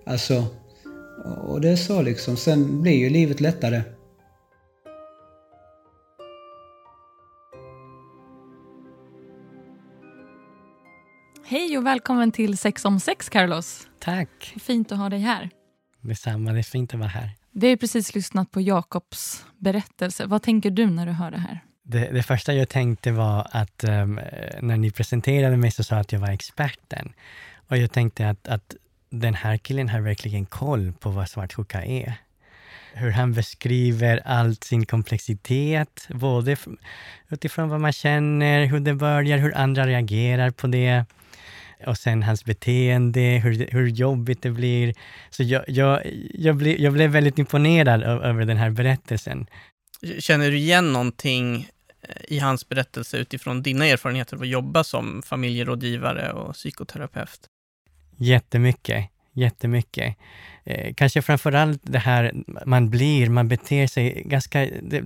Alltså, 0.06 0.44
och 1.24 1.60
det 1.60 1.68
är 1.68 1.76
så 1.76 2.02
liksom. 2.02 2.36
Sen 2.36 2.82
blir 2.82 2.92
ju 2.92 3.10
livet 3.10 3.40
lättare. 3.40 3.82
Hej 11.48 11.78
och 11.78 11.86
välkommen 11.86 12.32
till 12.32 12.58
Sex 12.58 12.84
om 12.84 13.00
sex, 13.00 13.28
Carlos. 13.28 13.88
Tack. 13.98 14.54
Fint 14.60 14.92
att 14.92 14.98
ha 14.98 15.08
dig 15.08 15.20
här. 15.20 15.50
Detsamma, 16.00 16.52
det 16.52 16.58
är 16.58 16.62
fint 16.62 16.94
att 16.94 17.00
vara 17.00 17.08
här. 17.08 17.30
Vi 17.52 17.68
har 17.68 17.76
precis 17.76 18.14
lyssnat 18.14 18.50
på 18.50 18.60
Jakobs 18.60 19.46
berättelse. 19.58 20.26
Vad 20.26 20.42
tänker 20.42 20.70
du 20.70 20.86
när 20.86 21.06
du 21.06 21.12
hör 21.12 21.30
det 21.30 21.38
här? 21.38 21.60
Det, 21.82 22.10
det 22.12 22.22
första 22.22 22.54
jag 22.54 22.68
tänkte 22.68 23.12
var 23.12 23.48
att 23.50 23.84
um, 23.84 24.20
när 24.60 24.76
ni 24.76 24.90
presenterade 24.90 25.56
mig 25.56 25.70
så 25.70 25.84
sa 25.84 25.96
att 25.96 26.12
jag 26.12 26.20
var 26.20 26.30
experten. 26.30 27.12
Och 27.68 27.76
jag 27.76 27.92
tänkte 27.92 28.28
att, 28.28 28.48
att 28.48 28.76
den 29.10 29.34
här 29.34 29.56
killen 29.56 29.88
har 29.88 30.00
verkligen 30.00 30.46
koll 30.46 30.92
på 30.92 31.10
vad 31.10 31.28
svartsjuka 31.28 31.84
är. 31.84 32.14
Hur 32.94 33.10
han 33.10 33.32
beskriver 33.32 34.20
all 34.24 34.56
sin 34.56 34.86
komplexitet, 34.86 36.08
både 36.08 36.56
utifrån 37.28 37.68
vad 37.68 37.80
man 37.80 37.92
känner, 37.92 38.66
hur 38.66 38.80
det 38.80 38.94
börjar, 38.94 39.38
hur 39.38 39.56
andra 39.56 39.86
reagerar 39.86 40.50
på 40.50 40.66
det 40.66 41.04
och 41.86 41.98
sen 41.98 42.22
hans 42.22 42.44
beteende, 42.44 43.20
hur, 43.20 43.66
hur 43.72 43.86
jobbigt 43.86 44.42
det 44.42 44.50
blir. 44.50 44.94
Så 45.30 45.42
jag, 45.42 45.64
jag, 45.68 46.02
jag, 46.34 46.56
ble, 46.56 46.82
jag 46.82 46.92
blev 46.92 47.10
väldigt 47.10 47.38
imponerad 47.38 48.02
över 48.02 48.44
den 48.44 48.56
här 48.56 48.70
berättelsen. 48.70 49.46
Känner 50.18 50.50
du 50.50 50.56
igen 50.56 50.92
någonting 50.92 51.68
eh, 52.02 52.16
i 52.28 52.38
hans 52.38 52.68
berättelse 52.68 53.16
utifrån 53.18 53.62
dina 53.62 53.86
erfarenheter 53.86 54.36
av 54.36 54.42
att 54.42 54.48
jobba 54.48 54.84
som 54.84 55.22
familjerådgivare 55.22 56.32
och 56.32 56.54
psykoterapeut? 56.54 57.40
Jättemycket, 58.16 59.10
jättemycket. 59.32 60.16
Eh, 60.64 60.94
kanske 60.94 61.22
framförallt 61.22 61.80
det 61.82 61.98
här 61.98 62.32
man 62.66 62.90
blir, 62.90 63.30
man 63.30 63.48
beter 63.48 63.86
sig 63.86 64.22
ganska 64.26 64.68
det, 64.82 65.04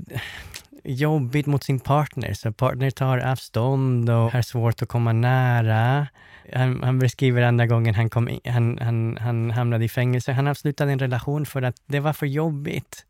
jobbigt 0.84 1.46
mot 1.46 1.64
sin 1.64 1.80
partner, 1.80 2.32
så 2.32 2.52
partner 2.52 2.90
tar 2.90 3.18
avstånd 3.18 4.10
och 4.10 4.32
har 4.32 4.42
svårt 4.42 4.82
att 4.82 4.88
komma 4.88 5.12
nära. 5.12 6.06
Han, 6.54 6.82
han 6.82 6.98
beskriver 6.98 7.42
andra 7.42 7.66
gången 7.66 7.94
han, 7.94 8.10
kom 8.10 8.28
in, 8.28 8.40
han, 8.44 8.78
han, 8.78 9.16
han 9.20 9.50
hamnade 9.50 9.84
i 9.84 9.88
fängelse. 9.88 10.32
Han 10.32 10.46
avslutade 10.46 10.92
en 10.92 10.98
relation 10.98 11.46
för 11.46 11.62
att 11.62 11.76
det 11.86 12.00
var 12.00 12.12
för 12.12 12.26
jobbigt. 12.26 13.06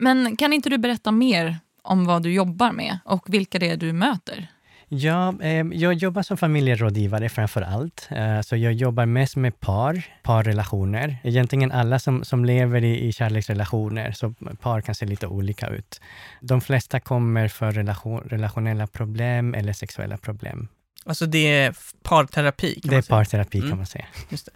Men 0.00 0.36
kan 0.36 0.52
inte 0.52 0.70
du 0.70 0.78
berätta 0.78 1.12
mer 1.12 1.56
om 1.82 2.04
vad 2.04 2.22
du 2.22 2.32
jobbar 2.32 2.72
med 2.72 2.98
och 3.04 3.34
vilka 3.34 3.58
det 3.58 3.68
är 3.68 3.76
du 3.76 3.92
möter? 3.92 4.48
Ja, 4.88 5.34
eh, 5.42 5.66
jag 5.72 5.94
jobbar 5.94 6.22
som 6.22 6.36
familjerådgivare 6.36 7.28
framför 7.28 7.62
allt. 7.62 8.08
Eh, 8.10 8.40
så 8.40 8.56
jag 8.56 8.72
jobbar 8.72 9.06
mest 9.06 9.36
med 9.36 9.60
par, 9.60 10.06
parrelationer. 10.22 11.18
Egentligen 11.24 11.72
alla 11.72 11.98
som, 11.98 12.24
som 12.24 12.44
lever 12.44 12.84
i, 12.84 13.06
i 13.08 13.12
kärleksrelationer, 13.12 14.12
så 14.12 14.34
par 14.60 14.80
kan 14.80 14.94
se 14.94 15.06
lite 15.06 15.26
olika 15.26 15.66
ut. 15.66 16.00
De 16.40 16.60
flesta 16.60 17.00
kommer 17.00 17.48
för 17.48 17.72
relation, 17.72 18.20
relationella 18.20 18.86
problem 18.86 19.54
eller 19.54 19.72
sexuella 19.72 20.16
problem. 20.16 20.68
Alltså 21.04 21.26
det 21.26 21.48
är 21.48 21.74
parterapi? 22.02 22.80
det 22.84 22.96
är 22.96 23.02
parterapi 23.02 23.58
mm. 23.58 23.70
kan 23.70 23.78
man 23.78 23.86
säga. 23.86 24.06
Just 24.28 24.46
det. 24.46 24.52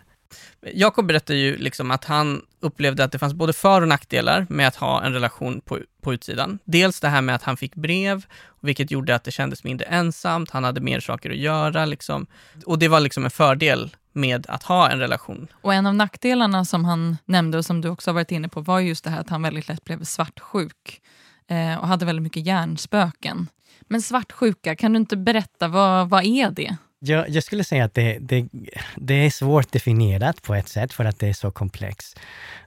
Jakob 0.74 1.06
berättade 1.06 1.38
ju 1.38 1.56
liksom 1.56 1.90
att 1.90 2.04
han 2.04 2.42
upplevde 2.60 3.04
att 3.04 3.12
det 3.12 3.18
fanns 3.18 3.34
både 3.34 3.52
för 3.52 3.82
och 3.82 3.88
nackdelar 3.88 4.46
med 4.48 4.68
att 4.68 4.76
ha 4.76 5.02
en 5.02 5.12
relation 5.12 5.60
på, 5.60 5.78
på 6.02 6.14
utsidan. 6.14 6.58
Dels 6.64 7.00
det 7.00 7.08
här 7.08 7.22
med 7.22 7.34
att 7.34 7.42
han 7.42 7.56
fick 7.56 7.74
brev, 7.74 8.24
vilket 8.60 8.90
gjorde 8.90 9.14
att 9.14 9.24
det 9.24 9.30
kändes 9.30 9.64
mindre 9.64 9.86
ensamt, 9.86 10.50
han 10.50 10.64
hade 10.64 10.80
mer 10.80 11.00
saker 11.00 11.30
att 11.30 11.36
göra 11.36 11.84
liksom. 11.84 12.26
Och 12.66 12.78
det 12.78 12.88
var 12.88 13.00
liksom 13.00 13.24
en 13.24 13.30
fördel 13.30 13.96
med 14.12 14.46
att 14.48 14.62
ha 14.62 14.90
en 14.90 14.98
relation. 14.98 15.46
Och 15.52 15.74
en 15.74 15.86
av 15.86 15.94
nackdelarna 15.94 16.64
som 16.64 16.84
han 16.84 17.16
nämnde 17.24 17.58
och 17.58 17.64
som 17.64 17.80
du 17.80 17.88
också 17.88 18.10
har 18.10 18.14
varit 18.14 18.30
inne 18.30 18.48
på 18.48 18.60
var 18.60 18.80
just 18.80 19.04
det 19.04 19.10
här 19.10 19.20
att 19.20 19.30
han 19.30 19.42
väldigt 19.42 19.68
lätt 19.68 19.84
blev 19.84 20.04
svartsjuk 20.04 21.00
eh, 21.48 21.74
och 21.74 21.88
hade 21.88 22.06
väldigt 22.06 22.22
mycket 22.22 22.46
hjärnspöken. 22.46 23.48
Men 23.88 24.02
svartsjuka, 24.02 24.76
kan 24.76 24.92
du 24.92 24.96
inte 24.96 25.16
berätta, 25.16 25.68
vad, 25.68 26.08
vad 26.08 26.24
är 26.24 26.50
det? 26.50 26.76
Jag, 27.02 27.28
jag 27.28 27.42
skulle 27.42 27.64
säga 27.64 27.84
att 27.84 27.94
det, 27.94 28.18
det, 28.20 28.48
det, 28.96 29.14
är 29.14 29.30
svårt 29.30 29.72
definierat 29.72 30.42
på 30.42 30.54
ett 30.54 30.68
sätt 30.68 30.92
för 30.92 31.04
att 31.04 31.18
det 31.18 31.28
är 31.28 31.32
så 31.32 31.50
komplext. 31.50 32.20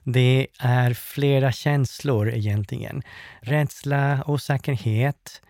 Det 0.04 0.46
är 0.58 0.94
flera 0.94 1.52
känslor 1.52 2.30
egentligen. 2.30 3.02
Rädsla, 3.40 4.24
osäkerhet, 4.26 5.42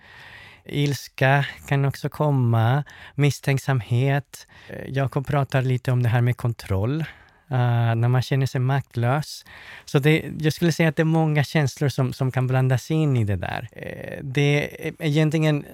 ilska 0.64 1.46
kan 1.68 1.84
också 1.84 2.08
komma, 2.08 2.84
misstänksamhet. 3.14 4.46
Eh, 4.68 4.88
Jakob 4.88 5.26
pratar 5.26 5.62
lite 5.62 5.92
om 5.92 6.02
det 6.02 6.08
här 6.08 6.20
med 6.20 6.36
kontroll. 6.36 7.04
Uh, 7.52 7.94
när 7.94 8.08
man 8.08 8.22
känner 8.22 8.46
sig 8.46 8.60
maktlös. 8.60 9.44
Så 9.84 9.98
det, 9.98 10.32
jag 10.38 10.52
skulle 10.52 10.72
säga 10.72 10.88
att 10.88 10.96
det 10.96 11.02
är 11.02 11.04
många 11.04 11.44
känslor 11.44 11.88
som, 11.88 12.12
som 12.12 12.32
kan 12.32 12.46
blandas 12.46 12.90
in 12.90 13.16
i 13.16 13.24
det 13.24 13.36
där. 13.36 13.68
Uh, 13.76 14.24
det 14.24 14.86
är 14.86 14.92
egentligen, 14.98 15.64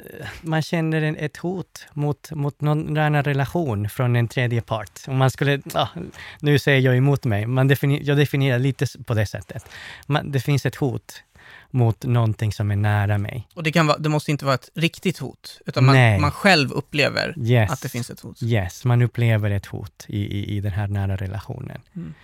man 0.42 0.62
känner 0.62 1.02
en, 1.02 1.16
ett 1.16 1.36
hot 1.36 1.86
mot, 1.92 2.30
mot 2.30 2.60
någon 2.60 2.96
annan 2.96 3.24
relation 3.24 3.88
från 3.88 4.16
en 4.16 4.28
tredje 4.28 4.60
part. 4.60 5.00
Om 5.06 5.16
man 5.16 5.30
skulle, 5.30 5.56
uh, 5.56 5.96
nu 6.40 6.58
säger 6.58 6.80
jag 6.80 6.96
emot 6.96 7.24
mig, 7.24 7.46
man 7.46 7.68
defini 7.68 8.02
jag 8.02 8.16
definierar 8.16 8.58
lite 8.58 8.86
på 9.06 9.14
det 9.14 9.26
sättet. 9.26 9.64
Man, 10.06 10.30
det 10.30 10.40
finns 10.40 10.66
ett 10.66 10.76
hot 10.76 11.22
mot 11.70 12.04
någonting 12.04 12.52
som 12.52 12.70
är 12.70 12.76
nära 12.76 13.18
mig. 13.18 13.48
Och 13.54 13.62
det, 13.62 13.72
kan 13.72 13.86
vara, 13.86 13.98
det 13.98 14.08
måste 14.08 14.30
inte 14.30 14.44
vara 14.44 14.54
ett 14.54 14.70
riktigt 14.74 15.18
hot, 15.18 15.60
utan 15.66 15.84
man, 15.84 16.20
man 16.20 16.30
själv 16.30 16.72
upplever 16.72 17.34
yes. 17.38 17.70
att 17.70 17.82
det 17.82 17.88
finns 17.88 18.10
ett 18.10 18.20
hot? 18.20 18.42
Yes, 18.42 18.84
man 18.84 19.02
upplever 19.02 19.50
ett 19.50 19.66
hot 19.66 20.04
i, 20.08 20.18
i, 20.18 20.56
i 20.56 20.60
den 20.60 20.72
här 20.72 20.88
nära 20.88 21.16
relationen. 21.16 21.80
Mm. 21.96 22.14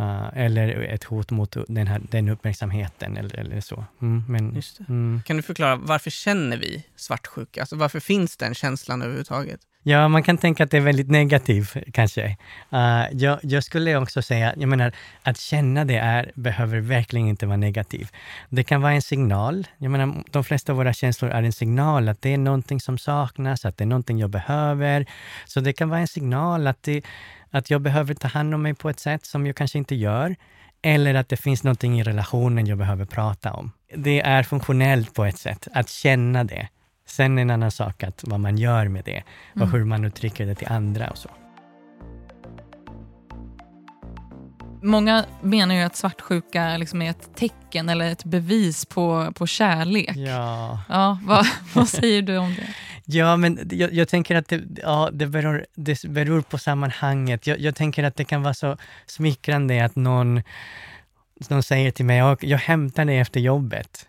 Uh, 0.00 0.38
eller 0.38 0.68
ett 0.68 1.04
hot 1.04 1.30
mot 1.30 1.56
den, 1.68 1.86
här, 1.86 2.02
den 2.10 2.28
uppmärksamheten 2.28 3.16
eller, 3.16 3.38
eller 3.38 3.60
så. 3.60 3.84
Mm, 4.02 4.24
men, 4.28 4.62
mm. 4.88 5.22
Kan 5.26 5.36
du 5.36 5.42
förklara, 5.42 5.76
varför 5.76 6.10
känner 6.10 6.56
vi 6.56 6.84
svartsjuka? 6.96 7.60
Alltså 7.60 7.76
varför 7.76 8.00
finns 8.00 8.36
den 8.36 8.54
känslan 8.54 9.02
överhuvudtaget? 9.02 9.60
Ja, 9.84 10.08
man 10.08 10.22
kan 10.22 10.38
tänka 10.38 10.64
att 10.64 10.70
det 10.70 10.76
är 10.76 10.80
väldigt 10.80 11.10
negativt 11.10 11.76
kanske. 11.92 12.36
Uh, 12.72 13.04
jag, 13.12 13.38
jag, 13.42 13.64
skulle 13.64 13.96
också 13.96 14.22
säga, 14.22 14.54
jag 14.56 14.68
menar, 14.68 14.92
att 15.22 15.38
känna 15.38 15.84
det 15.84 15.96
är, 15.96 16.32
behöver 16.34 16.80
verkligen 16.80 17.28
inte 17.28 17.46
vara 17.46 17.56
negativt. 17.56 18.12
Det 18.48 18.64
kan 18.64 18.82
vara 18.82 18.92
en 18.92 19.02
signal. 19.02 19.66
Jag 19.78 19.90
menar, 19.90 20.24
de 20.30 20.44
flesta 20.44 20.72
av 20.72 20.76
våra 20.76 20.92
känslor 20.92 21.30
är 21.30 21.42
en 21.42 21.52
signal 21.52 22.08
att 22.08 22.22
det 22.22 22.34
är 22.34 22.38
någonting 22.38 22.80
som 22.80 22.98
saknas, 22.98 23.64
att 23.64 23.76
det 23.76 23.84
är 23.84 23.86
någonting 23.86 24.18
jag 24.18 24.30
behöver. 24.30 25.06
Så 25.46 25.60
det 25.60 25.72
kan 25.72 25.88
vara 25.88 26.00
en 26.00 26.08
signal 26.08 26.66
att, 26.66 26.82
det, 26.82 27.04
att 27.50 27.70
jag 27.70 27.80
behöver 27.80 28.14
ta 28.14 28.28
hand 28.28 28.54
om 28.54 28.62
mig 28.62 28.74
på 28.74 28.90
ett 28.90 29.00
sätt 29.00 29.26
som 29.26 29.46
jag 29.46 29.56
kanske 29.56 29.78
inte 29.78 29.94
gör. 29.94 30.36
Eller 30.82 31.14
att 31.14 31.28
det 31.28 31.36
finns 31.36 31.64
någonting 31.64 32.00
i 32.00 32.02
relationen 32.02 32.66
jag 32.66 32.78
behöver 32.78 33.04
prata 33.04 33.52
om. 33.52 33.72
Det 33.96 34.20
är 34.20 34.42
funktionellt 34.42 35.14
på 35.14 35.24
ett 35.24 35.38
sätt, 35.38 35.68
att 35.72 35.88
känna 35.88 36.44
det. 36.44 36.68
Sen 37.06 37.38
en 37.38 37.50
annan 37.50 37.70
sak 37.70 38.02
att 38.02 38.24
vad 38.26 38.40
man 38.40 38.58
gör 38.58 38.88
med 38.88 39.04
det 39.04 39.22
och 39.50 39.56
mm. 39.56 39.72
hur 39.72 39.84
man 39.84 40.04
uttrycker 40.04 40.46
det 40.46 40.54
till 40.54 40.68
andra 40.68 41.10
och 41.10 41.18
så. 41.18 41.30
Många 44.82 45.24
menar 45.42 45.74
ju 45.74 45.80
att 45.80 45.96
svartsjuka 45.96 46.76
liksom 46.76 47.02
är 47.02 47.10
ett 47.10 47.36
tecken 47.36 47.88
eller 47.88 48.12
ett 48.12 48.24
bevis 48.24 48.86
på, 48.86 49.32
på 49.34 49.46
kärlek. 49.46 50.16
Ja. 50.16 50.80
Ja, 50.88 51.18
vad, 51.22 51.46
vad 51.74 51.88
säger 51.88 52.22
du 52.22 52.36
om 52.36 52.54
det? 52.54 52.66
Ja, 53.04 53.36
men 53.36 53.68
jag, 53.70 53.92
jag 53.92 54.08
tänker 54.08 54.34
att 54.34 54.48
det, 54.48 54.62
ja, 54.82 55.10
det, 55.12 55.26
beror, 55.26 55.66
det 55.74 56.04
beror 56.04 56.40
på 56.40 56.58
sammanhanget. 56.58 57.46
Jag, 57.46 57.60
jag 57.60 57.76
tänker 57.76 58.04
att 58.04 58.16
det 58.16 58.24
kan 58.24 58.42
vara 58.42 58.54
så 58.54 58.76
smickrande 59.06 59.84
att 59.84 59.96
någon, 59.96 60.42
någon 61.48 61.62
säger 61.62 61.90
till 61.90 62.04
mig, 62.04 62.18
jag, 62.18 62.44
jag 62.44 62.58
hämtar 62.58 63.04
dig 63.04 63.18
efter 63.18 63.40
jobbet. 63.40 64.08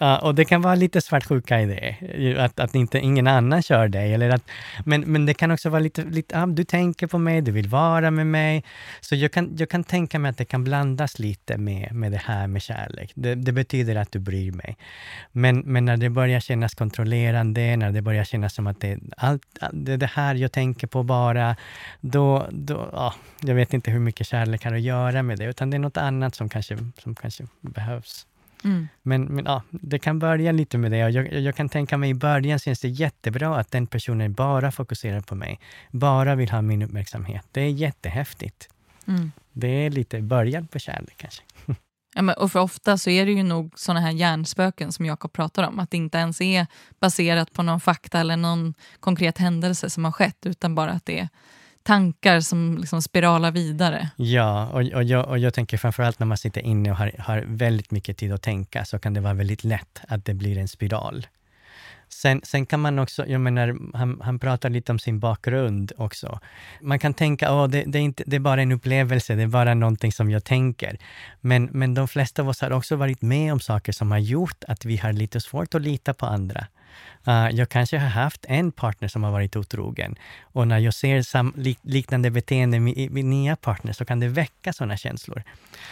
Ja, 0.00 0.18
och 0.18 0.34
det 0.34 0.44
kan 0.44 0.62
vara 0.62 0.74
lite 0.74 1.00
svartsjuka 1.00 1.60
i 1.60 1.66
det, 1.66 2.38
att, 2.38 2.60
att 2.60 2.74
inte 2.74 2.98
ingen 2.98 3.26
annan 3.26 3.62
kör 3.62 3.88
dig. 3.88 4.14
Eller 4.14 4.30
att, 4.30 4.42
men, 4.84 5.00
men 5.00 5.26
det 5.26 5.34
kan 5.34 5.50
också 5.50 5.68
vara 5.68 5.80
lite, 5.80 6.04
lite 6.04 6.42
ah, 6.42 6.46
du 6.46 6.64
tänker 6.64 7.06
på 7.06 7.18
mig, 7.18 7.40
du 7.40 7.52
vill 7.52 7.68
vara 7.68 8.10
med 8.10 8.26
mig. 8.26 8.64
Så 9.00 9.14
jag 9.14 9.32
kan, 9.32 9.56
jag 9.58 9.68
kan 9.68 9.84
tänka 9.84 10.18
mig 10.18 10.30
att 10.30 10.36
det 10.36 10.44
kan 10.44 10.64
blandas 10.64 11.18
lite 11.18 11.58
med, 11.58 11.92
med 11.92 12.12
det 12.12 12.20
här 12.24 12.46
med 12.46 12.62
kärlek. 12.62 13.12
Det, 13.14 13.34
det 13.34 13.52
betyder 13.52 13.96
att 13.96 14.12
du 14.12 14.18
bryr 14.18 14.52
mig. 14.52 14.76
Men, 15.32 15.58
men 15.58 15.84
när 15.84 15.96
det 15.96 16.10
börjar 16.10 16.40
kännas 16.40 16.74
kontrollerande, 16.74 17.76
när 17.76 17.92
det 17.92 18.02
börjar 18.02 18.24
kännas 18.24 18.54
som 18.54 18.66
att 18.66 18.80
det, 18.80 18.98
allt, 19.16 19.42
det 19.72 19.92
är 19.92 19.96
det 19.96 20.10
här 20.14 20.34
jag 20.34 20.52
tänker 20.52 20.86
på 20.86 21.02
bara, 21.02 21.56
då, 22.00 22.46
då 22.50 22.90
ah, 22.92 23.14
jag 23.40 23.54
vet 23.54 23.74
inte 23.74 23.90
hur 23.90 24.00
mycket 24.00 24.26
kärlek 24.26 24.64
har 24.64 24.72
att 24.72 24.80
göra 24.80 25.22
med 25.22 25.38
det, 25.38 25.44
utan 25.44 25.70
det 25.70 25.76
är 25.76 25.78
något 25.78 25.96
annat 25.96 26.34
som 26.34 26.48
kanske, 26.48 26.78
som 26.98 27.14
kanske 27.14 27.44
behövs. 27.60 28.26
Mm. 28.66 28.88
Men, 29.02 29.24
men 29.24 29.44
ja, 29.44 29.62
det 29.70 29.98
kan 29.98 30.18
börja 30.18 30.52
lite 30.52 30.78
med 30.78 30.90
det. 30.90 30.98
Jag, 30.98 31.32
jag 31.32 31.54
kan 31.56 31.68
tänka 31.68 31.96
mig 31.96 32.10
i 32.10 32.14
början 32.14 32.58
känns 32.58 32.80
det 32.80 32.88
jättebra 32.88 33.56
att 33.56 33.70
den 33.70 33.86
personen 33.86 34.32
bara 34.32 34.72
fokuserar 34.72 35.20
på 35.20 35.34
mig. 35.34 35.60
Bara 35.90 36.34
vill 36.34 36.50
ha 36.50 36.62
min 36.62 36.82
uppmärksamhet. 36.82 37.46
Det 37.52 37.60
är 37.60 37.70
jättehäftigt. 37.70 38.68
Mm. 39.08 39.32
Det 39.52 39.68
är 39.68 39.90
lite 39.90 40.20
början 40.20 40.66
på 40.66 40.78
kärlek 40.78 41.14
kanske. 41.16 41.42
Ja, 42.14 42.22
men, 42.22 42.34
och 42.34 42.52
för 42.52 42.60
ofta 42.60 42.98
så 42.98 43.10
är 43.10 43.26
det 43.26 43.32
ju 43.32 43.42
nog 43.42 43.72
såna 43.78 44.00
här 44.00 44.10
hjärnspöken 44.10 44.92
som 44.92 45.06
Jakob 45.06 45.32
pratar 45.32 45.68
om. 45.68 45.78
Att 45.78 45.90
det 45.90 45.96
inte 45.96 46.18
ens 46.18 46.40
är 46.40 46.66
baserat 47.00 47.52
på 47.52 47.62
någon 47.62 47.80
fakta 47.80 48.20
eller 48.20 48.36
någon 48.36 48.74
konkret 49.00 49.38
händelse 49.38 49.90
som 49.90 50.04
har 50.04 50.12
skett, 50.12 50.46
utan 50.46 50.74
bara 50.74 50.90
att 50.90 51.06
det 51.06 51.18
är 51.18 51.28
tankar 51.86 52.40
som 52.40 52.78
liksom 52.78 53.02
spiralar 53.02 53.50
vidare. 53.50 54.10
Ja, 54.16 54.66
och, 54.66 54.80
och, 54.80 55.04
jag, 55.04 55.28
och 55.28 55.38
jag 55.38 55.54
tänker 55.54 55.76
framförallt 55.76 56.18
när 56.18 56.26
man 56.26 56.38
sitter 56.38 56.60
inne 56.60 56.90
och 56.90 56.96
har, 56.96 57.12
har 57.18 57.44
väldigt 57.46 57.90
mycket 57.90 58.16
tid 58.16 58.32
att 58.32 58.42
tänka, 58.42 58.84
så 58.84 58.98
kan 58.98 59.14
det 59.14 59.20
vara 59.20 59.34
väldigt 59.34 59.64
lätt 59.64 60.00
att 60.08 60.24
det 60.24 60.34
blir 60.34 60.58
en 60.58 60.68
spiral. 60.68 61.26
Sen, 62.08 62.40
sen 62.44 62.66
kan 62.66 62.80
man 62.80 62.98
också, 62.98 63.26
jag 63.26 63.40
menar, 63.40 63.96
han, 63.96 64.20
han 64.24 64.38
pratar 64.38 64.70
lite 64.70 64.92
om 64.92 64.98
sin 64.98 65.20
bakgrund 65.20 65.92
också. 65.96 66.40
Man 66.80 66.98
kan 66.98 67.14
tänka, 67.14 67.48
att 67.48 67.72
det, 67.72 67.84
det, 67.86 67.98
är 67.98 68.14
det 68.26 68.36
är 68.36 68.40
bara 68.40 68.62
en 68.62 68.72
upplevelse, 68.72 69.34
det 69.34 69.42
är 69.42 69.46
bara 69.46 69.74
någonting 69.74 70.12
som 70.12 70.30
jag 70.30 70.44
tänker. 70.44 70.98
Men, 71.40 71.64
men 71.72 71.94
de 71.94 72.08
flesta 72.08 72.42
av 72.42 72.48
oss 72.48 72.60
har 72.60 72.70
också 72.70 72.96
varit 72.96 73.22
med 73.22 73.52
om 73.52 73.60
saker 73.60 73.92
som 73.92 74.10
har 74.10 74.18
gjort 74.18 74.64
att 74.68 74.84
vi 74.84 74.96
har 74.96 75.12
lite 75.12 75.40
svårt 75.40 75.74
att 75.74 75.82
lita 75.82 76.14
på 76.14 76.26
andra. 76.26 76.66
Uh, 77.28 77.50
jag 77.50 77.68
kanske 77.68 77.98
har 77.98 78.08
haft 78.08 78.44
en 78.48 78.72
partner 78.72 79.08
som 79.08 79.24
har 79.24 79.30
varit 79.30 79.56
otrogen 79.56 80.16
och 80.42 80.68
när 80.68 80.78
jag 80.78 80.94
ser 80.94 81.22
sam, 81.22 81.52
lik, 81.56 81.78
liknande 81.82 82.30
beteende 82.30 82.80
med, 82.80 83.10
med 83.10 83.24
nya 83.24 83.56
partners 83.56 83.96
så 83.96 84.04
kan 84.04 84.20
det 84.20 84.28
väcka 84.28 84.72
sådana 84.72 84.96
känslor. 84.96 85.42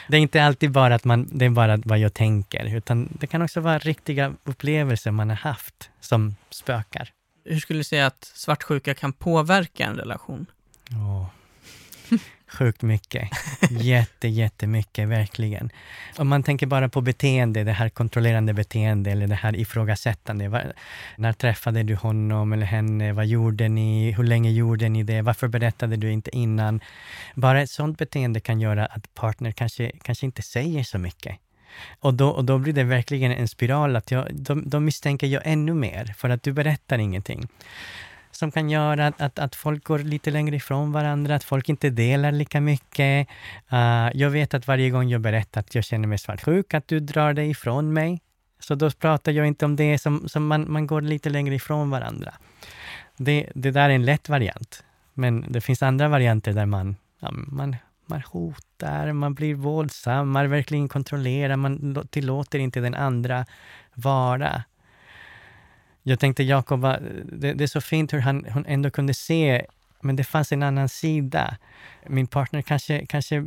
Det 0.09 0.17
är 0.17 0.21
inte 0.21 0.45
alltid 0.45 0.71
bara 0.71 0.95
att 0.95 1.05
man, 1.05 1.29
det 1.33 1.45
är 1.45 1.51
bara 1.51 1.77
vad 1.77 1.99
jag 1.99 2.15
tänker, 2.15 2.77
utan 2.77 3.09
det 3.21 3.27
kan 3.27 3.43
också 3.43 3.61
vara 3.61 3.79
riktiga 3.79 4.35
upplevelser 4.45 5.11
man 5.11 5.29
har 5.29 5.37
haft 5.37 5.91
som 6.01 6.37
spökar. 6.51 7.13
Hur 7.45 7.61
skulle 7.61 7.81
du 7.81 7.85
säga 7.85 8.07
att 8.07 8.33
svartsjuka 8.35 8.95
kan 8.95 9.13
påverka 9.13 9.87
en 9.87 9.97
relation? 9.97 10.47
Oh. 10.91 11.27
Sjukt 12.59 12.83
mycket. 12.83 13.29
Jätte, 13.71 14.29
jättemycket, 14.29 15.09
verkligen. 15.09 15.71
Om 16.17 16.29
man 16.29 16.43
tänker 16.43 16.67
bara 16.67 16.89
på 16.89 17.01
beteende, 17.01 17.65
det 17.65 17.73
här 17.73 17.89
kontrollerande 17.89 18.53
beteende 18.55 19.11
eller 19.11 19.27
det 19.27 19.35
här 19.35 19.57
ifrågasättande. 19.57 20.49
Var, 20.49 20.73
när 21.17 21.33
träffade 21.33 21.83
du 21.83 21.95
honom 21.95 22.53
eller 22.53 22.67
henne? 22.67 23.13
Vad 23.13 23.27
gjorde 23.27 23.69
ni? 23.69 24.13
Hur 24.13 24.25
länge 24.25 24.51
gjorde 24.51 24.89
ni 24.89 25.03
det? 25.03 25.23
Varför 25.23 25.49
berättade 25.49 25.97
du 25.97 26.13
inte 26.13 26.37
innan? 26.37 26.81
Bara 27.35 27.63
ett 27.63 27.71
sådant 27.71 27.99
beteende 27.99 28.41
kan 28.41 28.61
göra 28.61 28.87
att 28.87 29.15
partner 29.15 29.53
kanske, 29.53 29.93
kanske 30.03 30.27
inte 30.27 30.43
säger 30.43 30.85
så 30.85 30.99
mycket. 30.99 31.37
Och 32.01 32.15
då, 32.15 32.29
och 32.29 32.45
då 32.45 32.59
blir 32.59 32.73
det 32.73 32.85
verkligen 32.85 33.33
en 33.33 33.49
spiral, 33.49 33.97
att 33.97 34.11
jag, 34.11 34.35
de, 34.35 34.69
de 34.69 34.85
misstänker 34.85 35.27
jag 35.27 35.43
ännu 35.45 35.75
mer, 35.75 36.15
för 36.17 36.31
att 36.31 36.43
du 36.43 36.53
berättar 36.53 36.99
ingenting 36.99 37.49
som 38.37 38.51
kan 38.51 38.71
göra 38.71 39.07
att, 39.07 39.21
att, 39.21 39.39
att, 39.39 39.55
folk 39.55 39.85
går 39.85 39.99
lite 39.99 40.31
längre 40.31 40.57
ifrån 40.57 40.93
varandra, 40.93 41.35
att 41.35 41.45
folk 41.45 41.69
inte 41.69 41.91
delar 41.91 42.33
lika 42.33 42.61
mycket. 42.61 43.29
Uh, 43.73 44.11
jag 44.15 44.31
vet 44.31 44.55
att 44.55 44.67
varje 44.67 44.91
gång 44.91 45.09
jag 45.09 45.21
berättar 45.21 45.61
att 45.61 45.75
jag 45.75 45.85
känner 45.85 46.09
mig 46.09 46.19
svartsjuk, 46.19 46.75
att 46.75 46.89
du 46.89 47.01
drar 47.01 47.33
dig 47.33 47.51
ifrån 47.51 47.93
mig. 47.93 48.21
Så 48.61 48.75
då 48.75 48.91
pratar 48.91 49.33
jag 49.33 49.47
inte 49.47 49.65
om 49.65 49.77
det, 49.77 49.99
som, 49.99 50.29
som 50.29 50.47
man, 50.47 50.73
man 50.73 50.87
går 50.87 51.01
lite 51.01 51.31
längre 51.31 51.55
ifrån 51.55 51.91
varandra. 51.91 52.35
Det, 53.17 53.51
det 53.55 53.71
där 53.71 53.91
är 53.91 53.95
en 53.95 54.05
lätt 54.05 54.29
variant. 54.29 54.85
Men 55.15 55.45
det 55.49 55.61
finns 55.61 55.83
andra 55.83 56.09
varianter 56.09 56.53
där 56.53 56.67
man, 56.67 56.97
ja, 57.21 57.31
man, 57.33 57.77
man 58.07 58.23
hotar, 58.27 59.13
man 59.13 59.35
blir 59.35 59.55
våldsam, 59.55 60.31
man 60.31 60.51
verkligen 60.51 60.89
kontrollerar, 60.89 61.57
man 61.57 62.07
tillåter 62.11 62.59
inte 62.59 62.81
den 62.81 62.95
andra 62.95 63.47
vara. 63.95 64.63
Jag 66.07 66.19
tänkte 66.19 66.43
Jakob, 66.43 66.83
det, 67.25 67.53
det, 67.53 67.65
är 67.65 67.67
så 67.67 67.81
fint 67.81 68.13
hur 68.13 68.21
han 68.21 68.47
hon 68.51 68.67
ändå 68.67 68.91
kunde 68.91 69.15
se, 69.15 69.67
men 70.01 70.17
det 70.17 70.25
fanns 70.25 70.53
en 70.53 70.63
annan 70.63 70.89
sida. 70.89 71.57
Min 72.07 72.27
partner 72.27 72.63
kanske, 72.63 73.07
kanske 73.07 73.45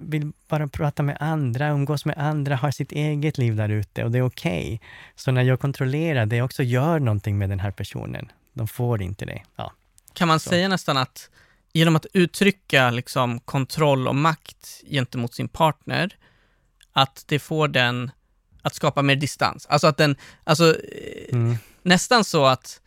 vill 0.00 0.32
bara 0.48 0.68
prata 0.68 1.02
med 1.02 1.16
andra, 1.20 1.68
umgås 1.68 2.04
med 2.04 2.18
andra, 2.18 2.56
har 2.56 2.70
sitt 2.70 2.92
eget 2.92 3.38
liv 3.38 3.56
där 3.56 3.68
ute 3.68 4.04
och 4.04 4.10
det 4.10 4.18
är 4.18 4.22
okej. 4.22 4.64
Okay. 4.64 4.78
Så 5.16 5.30
när 5.30 5.42
jag 5.42 5.60
kontrollerar 5.60 6.26
det 6.26 6.42
också 6.42 6.62
gör 6.62 6.98
någonting 6.98 7.38
med 7.38 7.50
den 7.50 7.60
här 7.60 7.70
personen. 7.70 8.32
De 8.52 8.68
får 8.68 9.02
inte 9.02 9.24
det. 9.24 9.42
Ja. 9.56 9.72
Kan 10.12 10.28
man 10.28 10.40
så. 10.40 10.50
säga 10.50 10.68
nästan 10.68 10.96
att 10.96 11.30
genom 11.72 11.96
att 11.96 12.06
uttrycka 12.12 12.90
liksom 12.90 13.40
kontroll 13.40 14.08
och 14.08 14.16
makt 14.16 14.82
gentemot 14.90 15.34
sin 15.34 15.48
partner, 15.48 16.16
att 16.92 17.24
det 17.26 17.38
får 17.38 17.68
den 17.68 18.10
att 18.62 18.74
skapa 18.74 19.02
mer 19.02 19.16
distans. 19.16 19.66
Alltså 19.66 19.86
att 19.86 19.96
den, 19.96 20.16
alltså 20.44 20.76
mm 21.32 21.56
nästan 21.82 22.24
så 22.24 22.44
att 22.46 22.80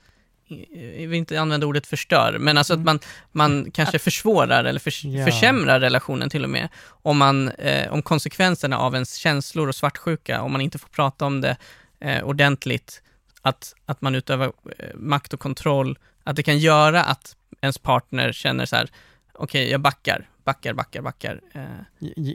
jag 0.74 1.08
vill 1.08 1.14
inte 1.14 1.42
använda 1.42 1.68
ordet 1.68 1.88
förstör, 1.88 2.38
men 2.40 2.58
alltså 2.58 2.74
att 2.74 2.78
mm. 2.78 2.86
man, 2.86 3.00
man 3.32 3.72
kanske 3.72 4.00
försvårar 4.00 4.64
eller 4.64 4.80
för, 4.80 5.08
ja. 5.08 5.26
försämrar 5.26 5.80
relationen 5.80 6.30
till 6.30 6.44
och 6.44 6.50
med. 6.50 6.70
Om, 6.88 7.18
man, 7.18 7.50
eh, 7.50 7.94
om 7.94 8.02
konsekvenserna 8.02 8.78
av 8.78 8.94
ens 8.94 9.16
känslor 9.16 9.68
och 9.68 9.76
svartsjuka, 9.76 10.42
om 10.42 10.52
man 10.52 10.62
inte 10.62 10.80
får 10.80 10.90
prata 10.90 11.26
om 11.26 11.42
det 11.42 11.58
eh, 12.00 12.24
ordentligt, 12.24 13.02
att, 13.42 13.76
att 13.86 14.02
man 14.02 14.16
utövar 14.16 14.52
eh, 14.78 14.96
makt 14.96 15.34
och 15.34 15.40
kontroll, 15.40 15.98
att 16.24 16.36
det 16.36 16.44
kan 16.44 16.60
göra 16.60 17.04
att 17.04 17.36
ens 17.62 17.78
partner 17.78 18.32
känner 18.32 18.66
så 18.66 18.76
här, 18.76 18.90
okej, 19.34 19.62
okay, 19.62 19.72
jag 19.72 19.82
backar, 19.82 20.30
backar, 20.52 20.74
backar, 20.74 21.02
backar. 21.02 21.42
Eh. 21.54 21.64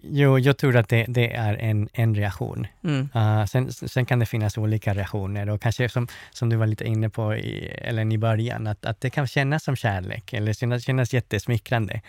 Jo, 0.03 0.39
jag 0.39 0.59
tror 0.59 0.77
att 0.77 0.89
det, 0.89 1.05
det 1.09 1.35
är 1.37 1.55
en, 1.55 1.89
en 1.93 2.15
reaktion. 2.15 2.67
Mm. 2.85 3.09
Uh, 3.17 3.45
sen, 3.45 3.73
sen 3.73 4.07
kan 4.07 4.19
det 4.19 4.27
finnas 4.27 4.59
olika 4.59 4.95
reaktioner 4.95 5.49
och 5.49 5.61
kanske 5.61 5.89
som, 5.89 6.09
som 6.31 6.49
du 6.49 6.57
var 6.57 6.67
lite 6.67 6.85
inne 6.85 7.11
på 7.11 7.35
i, 7.35 7.67
eller 7.67 8.13
i 8.13 8.19
början, 8.19 8.67
att, 8.67 8.85
att 8.87 9.01
det 9.01 9.11
kan 9.11 9.27
kännas 9.27 9.65
som 9.65 9.77
kärlek 9.77 10.33
eller 10.33 10.53
kännas, 10.53 10.85
kännas 10.85 11.13
jättesmickrande. 11.13 12.01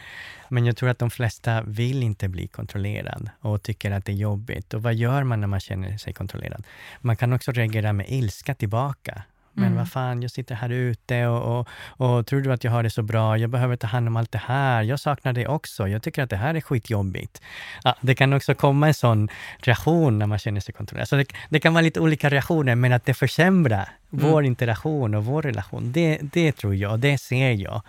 Men 0.50 0.66
jag 0.66 0.78
tror 0.78 0.90
att 0.90 1.00
de 1.00 1.10
flesta 1.10 1.62
vill 1.62 2.04
inte 2.04 2.28
bli 2.28 2.48
kontrollerad 2.48 3.30
och 3.40 3.64
tycker 3.64 3.92
att 3.92 4.06
det 4.06 4.12
är 4.12 4.16
jobbigt. 4.16 4.74
Och 4.74 4.84
vad 4.84 4.96
gör 4.96 5.24
man 5.24 5.42
när 5.42 5.48
man 5.48 5.60
känner 5.60 5.98
sig 5.98 6.14
kontrollerad? 6.14 6.64
Man 7.02 7.16
kan 7.16 7.34
också 7.34 7.52
reagera 7.52 7.94
med 7.94 8.06
ilska 8.10 8.56
tillbaka. 8.56 9.24
Men 9.58 9.66
mm. 9.66 9.78
vad 9.78 9.90
fan, 9.90 10.22
jag 10.22 10.32
sitter 10.32 10.56
här 10.56 10.70
ute 10.70 11.28
och, 11.28 11.60
och, 11.60 11.68
och, 11.98 12.28
tror 12.28 12.42
du 12.42 12.54
att 12.54 12.64
jag 12.64 12.72
har 12.72 12.84
det 12.84 12.90
så 12.90 13.02
bra? 13.02 13.38
Jag 13.38 13.50
behöver 13.50 13.76
ta 13.76 13.88
hand 13.88 14.08
om 14.08 14.16
allt 14.16 14.32
det 14.32 14.42
här. 14.46 14.84
Jag 14.84 15.00
saknar 15.00 15.34
det 15.34 15.48
också. 15.48 15.88
Jag 15.88 16.04
tycker 16.04 16.24
att 16.24 16.30
det 16.30 16.36
här 16.36 16.56
är 16.56 16.62
skitjobbigt. 16.62 17.42
Ja, 17.84 17.96
det 18.02 18.16
kan 18.16 18.34
också 18.34 18.56
komma 18.56 18.88
en 18.88 18.94
sån 18.94 19.30
reaktion 19.58 20.20
när 20.20 20.26
man 20.26 20.40
känner 20.40 20.62
sig 20.62 20.74
kontrollerad. 20.74 21.08
Så 21.08 21.16
det, 21.16 21.34
det 21.50 21.60
kan 21.60 21.74
vara 21.74 21.82
lite 21.82 22.00
olika 22.00 22.30
reaktioner, 22.30 22.76
men 22.76 22.94
att 22.94 23.06
det 23.06 23.14
försämrar 23.14 23.90
mm. 24.14 24.32
vår 24.32 24.46
interaktion 24.46 25.16
och 25.16 25.26
vår 25.26 25.42
relation, 25.42 25.92
det, 25.92 26.20
det 26.22 26.52
tror 26.52 26.76
jag, 26.76 27.00
det 27.00 27.18
ser 27.18 27.52
jag 27.52 27.82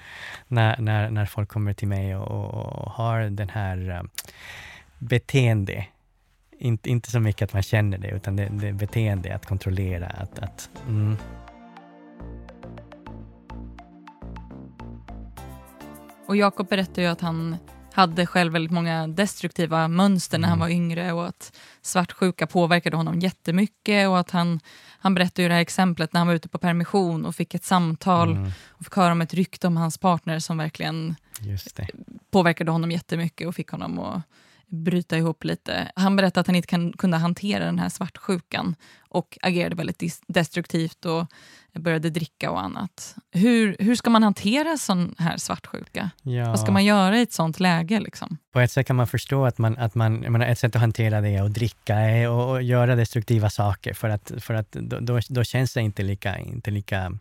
när, 0.48 0.78
när, 0.78 1.11
när 1.11 1.26
folk 1.26 1.48
kommer 1.48 1.72
till 1.72 1.88
mig 1.88 2.16
och, 2.16 2.54
och 2.54 2.92
har 2.92 3.20
den 3.20 3.48
här 3.48 3.90
uh, 3.90 4.02
beteende 4.98 5.87
inte, 6.59 6.90
inte 6.90 7.11
så 7.11 7.20
mycket 7.20 7.42
att 7.42 7.52
man 7.52 7.62
känner 7.62 7.98
det, 7.98 8.09
utan 8.09 8.37
det, 8.37 8.48
det 8.52 8.72
beteende, 8.72 9.35
att 9.35 9.46
kontrollera. 9.46 10.07
Att, 10.07 10.38
att, 10.38 10.70
mm. 10.88 11.16
Och 16.28 16.36
Jakob 16.36 16.68
berättar 16.68 17.02
ju 17.02 17.08
att 17.08 17.20
han 17.20 17.56
hade 17.92 18.26
själv 18.26 18.52
väldigt 18.52 18.72
många 18.72 19.06
destruktiva 19.06 19.88
mönster 19.88 20.38
när 20.38 20.48
han 20.48 20.58
mm. 20.58 20.68
var 20.68 20.74
yngre 20.74 21.12
och 21.12 21.26
att 21.26 21.56
svartsjuka 21.82 22.46
påverkade 22.46 22.96
honom 22.96 23.20
jättemycket 23.20 24.08
och 24.08 24.18
att 24.18 24.30
han, 24.30 24.60
han 24.98 25.14
berättade 25.14 25.42
ju 25.42 25.48
det 25.48 25.54
här 25.54 25.60
exemplet 25.60 26.12
när 26.12 26.20
han 26.20 26.26
var 26.26 26.34
ute 26.34 26.48
på 26.48 26.58
permission 26.58 27.26
och 27.26 27.34
fick 27.34 27.54
ett 27.54 27.64
samtal 27.64 28.32
mm. 28.32 28.50
och 28.68 28.84
fick 28.84 28.94
höra 28.94 29.12
om 29.12 29.20
ett 29.20 29.34
rykte 29.34 29.66
om 29.66 29.76
hans 29.76 29.98
partner 29.98 30.38
som 30.38 30.58
verkligen 30.58 31.16
påverkade 32.30 32.70
honom 32.70 32.90
jättemycket 32.90 33.48
och 33.48 33.54
fick 33.54 33.68
honom 33.68 33.98
att 33.98 34.22
bryta 34.68 35.16
ihop 35.16 35.44
lite. 35.44 35.92
Han 35.96 36.16
berättade 36.16 36.40
att 36.40 36.46
han 36.46 36.57
inte 36.57 36.68
kan, 36.68 36.92
kunde 36.92 37.16
hantera 37.16 37.64
den 37.64 37.78
här 37.78 37.88
svartsjukan 37.88 38.74
och 39.09 39.38
agerade 39.42 39.76
väldigt 39.76 40.22
destruktivt 40.26 41.04
och 41.04 41.26
började 41.72 42.11
dricka 42.11 42.50
och 42.50 42.61
annat. 42.61 43.16
Hur, 43.33 43.76
hur 43.78 43.94
ska 43.94 44.11
man 44.11 44.22
hantera 44.22 44.76
sån 44.76 45.14
här 45.18 45.37
svartsjuka? 45.37 46.11
Ja. 46.22 46.48
Vad 46.48 46.61
ska 46.61 46.72
man 46.72 46.85
göra 46.85 47.18
i 47.18 47.22
ett 47.22 47.33
sånt 47.33 47.61
läge? 47.61 48.00
Liksom? 48.00 48.38
På 48.52 48.61
ett 48.61 48.72
sätt 48.72 48.87
kan 48.87 48.96
man 48.96 49.07
förstå 49.07 49.44
att 49.46 49.59
man, 49.59 49.78
att 49.78 49.94
man, 49.94 50.14
menar, 50.18 50.46
ett 50.46 50.59
sätt 50.59 50.76
att 50.76 50.81
hantera 50.81 51.20
det 51.20 51.28
är 51.28 51.42
att 51.42 51.54
dricka 51.54 51.96
och, 52.31 52.50
och 52.50 52.62
göra 52.62 52.96
destruktiva 52.96 53.50
saker 53.50 53.94
för 53.94 54.09
att, 54.09 54.33
för 54.38 54.54
att 54.54 54.72
då, 54.72 55.00
då, 55.00 55.20
då 55.28 55.44
känns 55.44 55.74
det 55.74 55.81
inte 55.81 56.02
lika, 56.02 56.38
inte 56.38 56.70
lika 56.70 57.12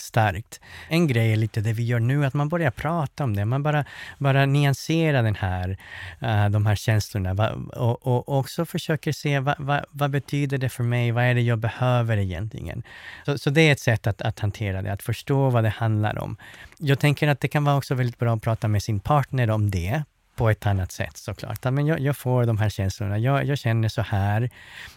starkt. 0.00 0.60
En 0.88 1.06
grej 1.06 1.32
är 1.32 1.36
lite 1.36 1.60
det 1.60 1.72
vi 1.72 1.84
gör 1.84 2.00
nu, 2.00 2.24
att 2.24 2.34
man 2.34 2.48
börjar 2.48 2.70
prata 2.70 3.24
om 3.24 3.36
det. 3.36 3.44
Man 3.44 3.62
bara, 3.62 3.84
bara 4.18 4.46
nyanserar 4.46 5.22
den 5.22 5.34
här, 5.34 5.78
uh, 6.22 6.48
de 6.50 6.66
här 6.66 6.74
känslorna 6.74 7.34
va, 7.34 7.50
och, 7.72 8.06
och 8.06 8.38
också 8.38 8.66
försöker 8.66 9.12
se 9.12 9.40
vad, 9.40 9.54
vad, 9.58 9.84
vad, 9.90 10.10
betyder 10.10 10.58
det 10.58 10.68
för 10.68 10.84
mig? 10.84 11.10
Vad 11.10 11.24
är 11.24 11.34
det 11.34 11.40
jag 11.40 11.58
behöver 11.58 12.16
egentligen? 12.16 12.82
Så, 13.24 13.38
så 13.38 13.50
det 13.50 13.60
är 13.60 13.72
ett 13.72 13.80
sätt 13.80 14.06
att, 14.06 14.22
att 14.22 14.40
hantera 14.40 14.82
det, 14.82 14.92
att 14.92 15.02
förstå 15.02 15.50
vad 15.50 15.64
det 15.64 15.70
handlar 15.70 16.18
om. 16.18 16.36
Jag 16.78 16.98
tänker 16.98 17.28
att 17.28 17.40
det 17.40 17.48
kan 17.48 17.64
vara 17.64 17.76
också 17.76 17.94
väldigt 17.94 18.18
bra 18.18 18.34
att 18.34 18.42
prata 18.42 18.68
med 18.68 18.82
sin 18.82 19.00
partner 19.00 19.50
om 19.50 19.70
det 19.70 20.02
på 20.36 20.50
ett 20.50 20.66
annat 20.66 20.92
sätt 20.92 21.16
såklart. 21.16 21.64
men 21.64 21.86
jag, 21.86 22.00
jag 22.00 22.16
får 22.16 22.44
de 22.44 22.58
här 22.58 22.68
känslorna, 22.68 23.18
jag, 23.18 23.44
jag 23.44 23.58
känner 23.58 23.88
så 23.88 24.02
här. 24.02 24.50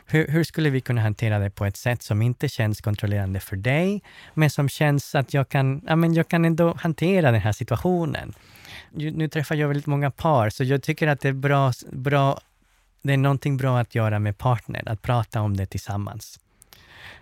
Hur, 0.06 0.28
hur, 0.28 0.43
skulle 0.43 0.69
vi 0.69 0.82
kunna 0.82 1.02
hantera 1.02 1.39
det 1.39 1.49
på 1.49 1.65
ett 1.65 1.78
sätt 1.78 2.04
som 2.04 2.21
inte 2.21 2.49
känns 2.49 2.82
kontrollerande 2.82 3.39
för 3.39 3.56
dig, 3.56 4.02
men 4.34 4.49
som 4.49 4.69
känns 4.69 5.15
att 5.15 5.34
jag 5.34 5.49
kan, 5.49 5.82
ja, 5.88 5.95
men 5.95 6.13
jag 6.13 6.28
kan 6.28 6.45
ändå 6.45 6.73
hantera 6.73 7.32
den 7.32 7.41
här 7.41 7.52
situationen. 7.52 8.34
Nu 8.91 9.28
träffar 9.28 9.56
jag 9.56 9.67
väldigt 9.67 9.86
många 9.86 10.12
par, 10.12 10.49
så 10.49 10.63
jag 10.63 10.84
tycker 10.84 11.08
att 11.08 11.21
det 11.21 11.30
är 11.30 11.34
bra, 11.34 11.71
bra 11.91 12.39
det 13.02 13.13
är 13.13 13.17
någonting 13.17 13.58
bra 13.58 13.80
att 13.80 13.95
göra 13.95 14.19
med 14.19 14.38
partner, 14.38 14.84
att 14.86 15.02
prata 15.02 15.41
om 15.41 15.58
det 15.58 15.65
tillsammans 15.65 16.39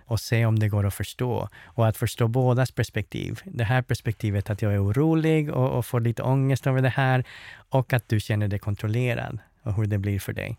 och 0.05 0.19
se 0.19 0.45
om 0.45 0.59
det 0.59 0.69
går 0.69 0.85
att 0.85 0.93
förstå. 0.93 1.49
Och 1.65 1.87
att 1.87 1.97
förstå 1.97 2.27
bådas 2.27 2.71
perspektiv. 2.71 3.41
Det 3.45 3.63
här 3.63 3.81
perspektivet 3.81 4.49
att 4.49 4.61
jag 4.61 4.73
är 4.73 4.83
orolig 4.83 5.53
och, 5.53 5.77
och 5.77 5.85
får 5.85 5.99
lite 5.99 6.23
ångest 6.23 6.67
över 6.67 6.81
det 6.81 6.89
här 6.89 7.23
och 7.69 7.93
att 7.93 8.09
du 8.09 8.19
känner 8.19 8.47
dig 8.47 8.59
kontrollerad 8.59 9.39
och 9.63 9.73
hur 9.73 9.85
det 9.85 9.97
blir 9.97 10.19
för 10.19 10.33
dig. 10.33 10.57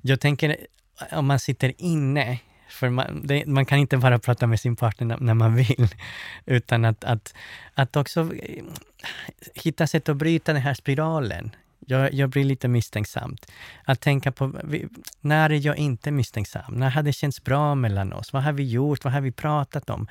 Jag 0.00 0.20
tänker 0.20 0.56
om 1.12 1.26
man 1.26 1.38
sitter 1.38 1.72
inne 1.78 2.38
för 2.68 2.90
man, 2.90 3.26
det, 3.26 3.46
man, 3.46 3.66
kan 3.66 3.78
inte 3.78 3.96
bara 3.96 4.18
prata 4.18 4.46
med 4.46 4.60
sin 4.60 4.76
partner 4.76 5.16
när 5.20 5.34
man 5.34 5.54
vill, 5.54 5.88
utan 6.46 6.84
att, 6.84 7.04
att, 7.04 7.34
att 7.74 7.96
också 7.96 8.32
hitta 9.54 9.86
sätt 9.86 10.08
att 10.08 10.16
bryta 10.16 10.52
den 10.52 10.62
här 10.62 10.74
spiralen. 10.74 11.56
Jag, 11.86 12.14
jag 12.14 12.30
blir 12.30 12.44
lite 12.44 12.68
misstänksam. 12.68 13.36
Att 13.84 14.00
tänka 14.00 14.32
på, 14.32 14.52
när 15.20 15.50
är 15.50 15.66
jag 15.66 15.76
inte 15.76 16.10
misstänksam? 16.10 16.74
När 16.74 16.90
har 16.90 17.02
det 17.02 17.12
känts 17.12 17.44
bra 17.44 17.74
mellan 17.74 18.12
oss? 18.12 18.32
Vad 18.32 18.42
har 18.42 18.52
vi 18.52 18.64
gjort? 18.70 19.04
Vad 19.04 19.12
har 19.12 19.20
vi 19.20 19.32
pratat 19.32 19.90
om? 19.90 20.06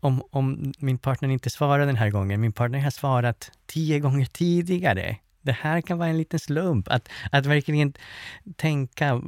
Om, 0.00 0.22
om 0.30 0.72
min 0.78 0.98
partner 0.98 1.28
inte 1.28 1.50
svarar 1.50 1.86
den 1.86 1.96
här 1.96 2.10
gången, 2.10 2.40
min 2.40 2.52
partner 2.52 2.78
har 2.78 2.90
svarat 2.90 3.50
tio 3.66 4.00
gånger 4.00 4.26
tidigare. 4.26 5.16
Det 5.44 5.56
här 5.60 5.80
kan 5.80 5.98
vara 5.98 6.08
en 6.08 6.18
liten 6.18 6.38
slump. 6.38 6.88
Att, 6.88 7.08
att 7.32 7.46
verkligen 7.46 7.92
tänka, 8.56 9.22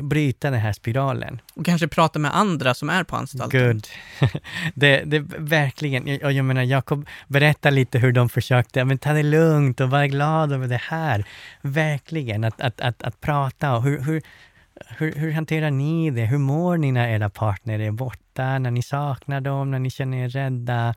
bryta 0.00 0.50
den 0.50 0.60
här 0.60 0.72
spiralen. 0.72 1.40
Och 1.54 1.64
kanske 1.64 1.88
prata 1.88 2.18
med 2.18 2.36
andra 2.36 2.74
som 2.74 2.90
är 2.90 3.04
på 3.04 3.16
anstalten. 3.16 3.60
Good. 3.66 3.86
det, 4.74 5.02
det 5.04 5.18
verkligen, 5.38 6.06
jag, 6.06 6.32
jag 6.32 6.44
menar 6.44 6.62
Jakob 6.62 7.08
berättar 7.28 7.70
lite 7.70 7.98
hur 7.98 8.12
de 8.12 8.28
försökte, 8.28 8.84
men 8.84 8.98
ta 8.98 9.12
det 9.12 9.22
lugnt 9.22 9.80
och 9.80 9.90
var 9.90 10.06
glad 10.06 10.52
över 10.52 10.68
det 10.68 10.80
här. 10.82 11.24
Verkligen, 11.60 12.44
att, 12.44 12.60
att, 12.60 12.80
att, 12.80 13.02
att 13.02 13.20
prata 13.20 13.76
och 13.76 13.82
hur, 13.82 14.00
hur 14.02 14.22
hur, 14.98 15.12
hur, 15.12 15.32
hanterar 15.32 15.70
ni 15.70 16.10
det? 16.10 16.24
Hur 16.24 16.38
mår 16.38 16.76
ni 16.76 16.92
när 16.92 17.08
era 17.08 17.30
partner 17.30 17.78
är 17.78 17.90
borta, 17.90 18.58
när 18.58 18.70
ni 18.70 18.82
saknar 18.82 19.40
dem, 19.40 19.70
när 19.70 19.78
ni 19.78 19.90
känner 19.90 20.24
er 20.24 20.28
rädda? 20.28 20.94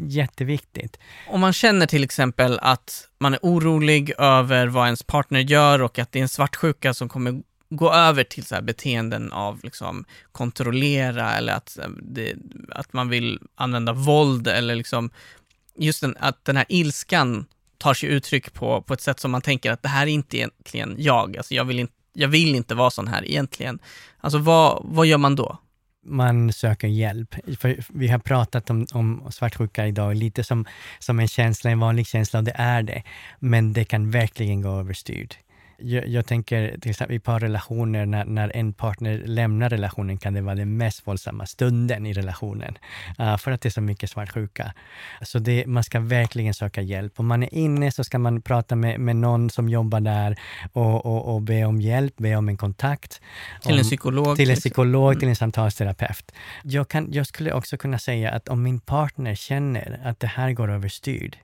Jätteviktigt. 0.00 0.98
Om 1.28 1.40
man 1.40 1.52
känner 1.52 1.86
till 1.86 2.04
exempel 2.04 2.58
att 2.62 3.08
man 3.18 3.34
är 3.34 3.40
orolig 3.42 4.12
över 4.18 4.66
vad 4.66 4.84
ens 4.84 5.02
partner 5.02 5.40
gör 5.40 5.82
och 5.82 5.98
att 5.98 6.12
det 6.12 6.18
är 6.18 6.22
en 6.22 6.28
svartsjuka 6.28 6.94
som 6.94 7.08
kommer 7.08 7.42
gå 7.70 7.92
över 7.92 8.24
till 8.24 8.44
så 8.44 8.62
beteenden 8.62 9.32
av 9.32 9.60
liksom 9.62 10.04
kontrollera 10.32 11.36
eller 11.36 11.52
att, 11.52 11.78
eh, 11.78 11.88
det, 12.02 12.34
att 12.70 12.92
man 12.92 13.08
vill 13.08 13.40
använda 13.54 13.92
våld 13.92 14.48
eller 14.48 14.74
liksom 14.74 15.10
just 15.76 16.00
den, 16.00 16.16
att 16.20 16.44
den 16.44 16.56
här 16.56 16.66
ilskan 16.68 17.46
tar 17.78 17.94
sig 17.94 18.08
uttryck 18.08 18.52
på, 18.52 18.82
på 18.82 18.94
ett 18.94 19.00
sätt 19.00 19.20
som 19.20 19.30
man 19.30 19.42
tänker 19.42 19.72
att 19.72 19.82
det 19.82 19.88
här 19.88 20.06
är 20.06 20.10
inte 20.10 20.36
egentligen 20.36 20.94
jag, 20.98 21.36
alltså 21.36 21.54
jag 21.54 21.64
vill 21.64 21.78
inte 21.78 21.92
jag 22.12 22.28
vill 22.28 22.54
inte 22.54 22.74
vara 22.74 22.90
sån 22.90 23.08
här 23.08 23.24
egentligen. 23.24 23.78
Alltså 24.20 24.38
vad, 24.38 24.82
vad 24.84 25.06
gör 25.06 25.18
man 25.18 25.36
då? 25.36 25.58
Man 26.08 26.52
söker 26.52 26.88
hjälp. 26.88 27.34
För 27.58 27.84
vi 27.88 28.08
har 28.08 28.18
pratat 28.18 28.70
om, 28.70 28.86
om 28.92 29.22
svartsjuka 29.30 29.86
idag 29.86 30.16
lite 30.16 30.44
som, 30.44 30.66
som 30.98 31.20
en 31.20 31.28
känsla, 31.28 31.70
en 31.70 31.80
vanlig 31.80 32.06
känsla, 32.06 32.38
och 32.38 32.44
det 32.44 32.54
är 32.54 32.82
det. 32.82 33.02
Men 33.38 33.72
det 33.72 33.84
kan 33.84 34.10
verkligen 34.10 34.62
gå 34.62 34.78
överstyrt. 34.78 35.38
Jag, 35.80 36.08
jag, 36.08 36.26
tänker 36.26 36.78
till 36.80 36.90
exempel 36.90 37.16
i 37.16 37.20
parrelationer, 37.20 38.06
när, 38.06 38.24
när 38.24 38.56
en 38.56 38.72
partner 38.72 39.22
lämnar 39.26 39.68
relationen 39.70 40.18
kan 40.18 40.34
det 40.34 40.40
vara 40.40 40.54
den 40.54 40.76
mest 40.76 41.06
våldsamma 41.06 41.46
stunden 41.46 42.06
i 42.06 42.12
relationen. 42.12 42.78
Uh, 43.20 43.36
för 43.36 43.50
att 43.50 43.60
det 43.60 43.68
är 43.68 43.70
så 43.70 43.80
mycket 43.80 44.10
svartsjuka. 44.10 44.72
Så 45.22 45.38
det, 45.38 45.66
man 45.66 45.84
ska 45.84 46.00
verkligen 46.00 46.54
söka 46.54 46.82
hjälp. 46.82 47.20
Om 47.20 47.26
man 47.26 47.42
är 47.42 47.54
inne 47.54 47.90
så 47.90 48.04
ska 48.04 48.18
man 48.18 48.42
prata 48.42 48.76
med, 48.76 49.00
med 49.00 49.16
någon 49.16 49.50
som 49.50 49.68
jobbar 49.68 50.00
där 50.00 50.38
och, 50.72 51.06
och, 51.06 51.34
och 51.34 51.42
be 51.42 51.64
om 51.64 51.80
hjälp, 51.80 52.14
be 52.16 52.36
om 52.36 52.48
en 52.48 52.56
kontakt. 52.56 53.20
Till 53.62 53.72
om, 53.72 53.78
en 53.78 53.84
psykolog? 53.84 54.36
Till 54.36 54.50
en 54.50 54.56
psykolog, 54.56 55.12
mm. 55.12 55.20
till 55.20 55.28
en 55.28 55.36
samtalsterapeut. 55.36 56.32
Jag, 56.62 56.88
kan, 56.88 57.12
jag 57.12 57.26
skulle 57.26 57.52
också 57.52 57.76
kunna 57.76 57.98
säga 57.98 58.30
att 58.30 58.48
om 58.48 58.62
min 58.62 58.80
partner 58.80 59.34
känner 59.34 60.00
att 60.04 60.20
det 60.20 60.26
här 60.26 60.52
går 60.52 60.70
överstyr, 60.70 61.34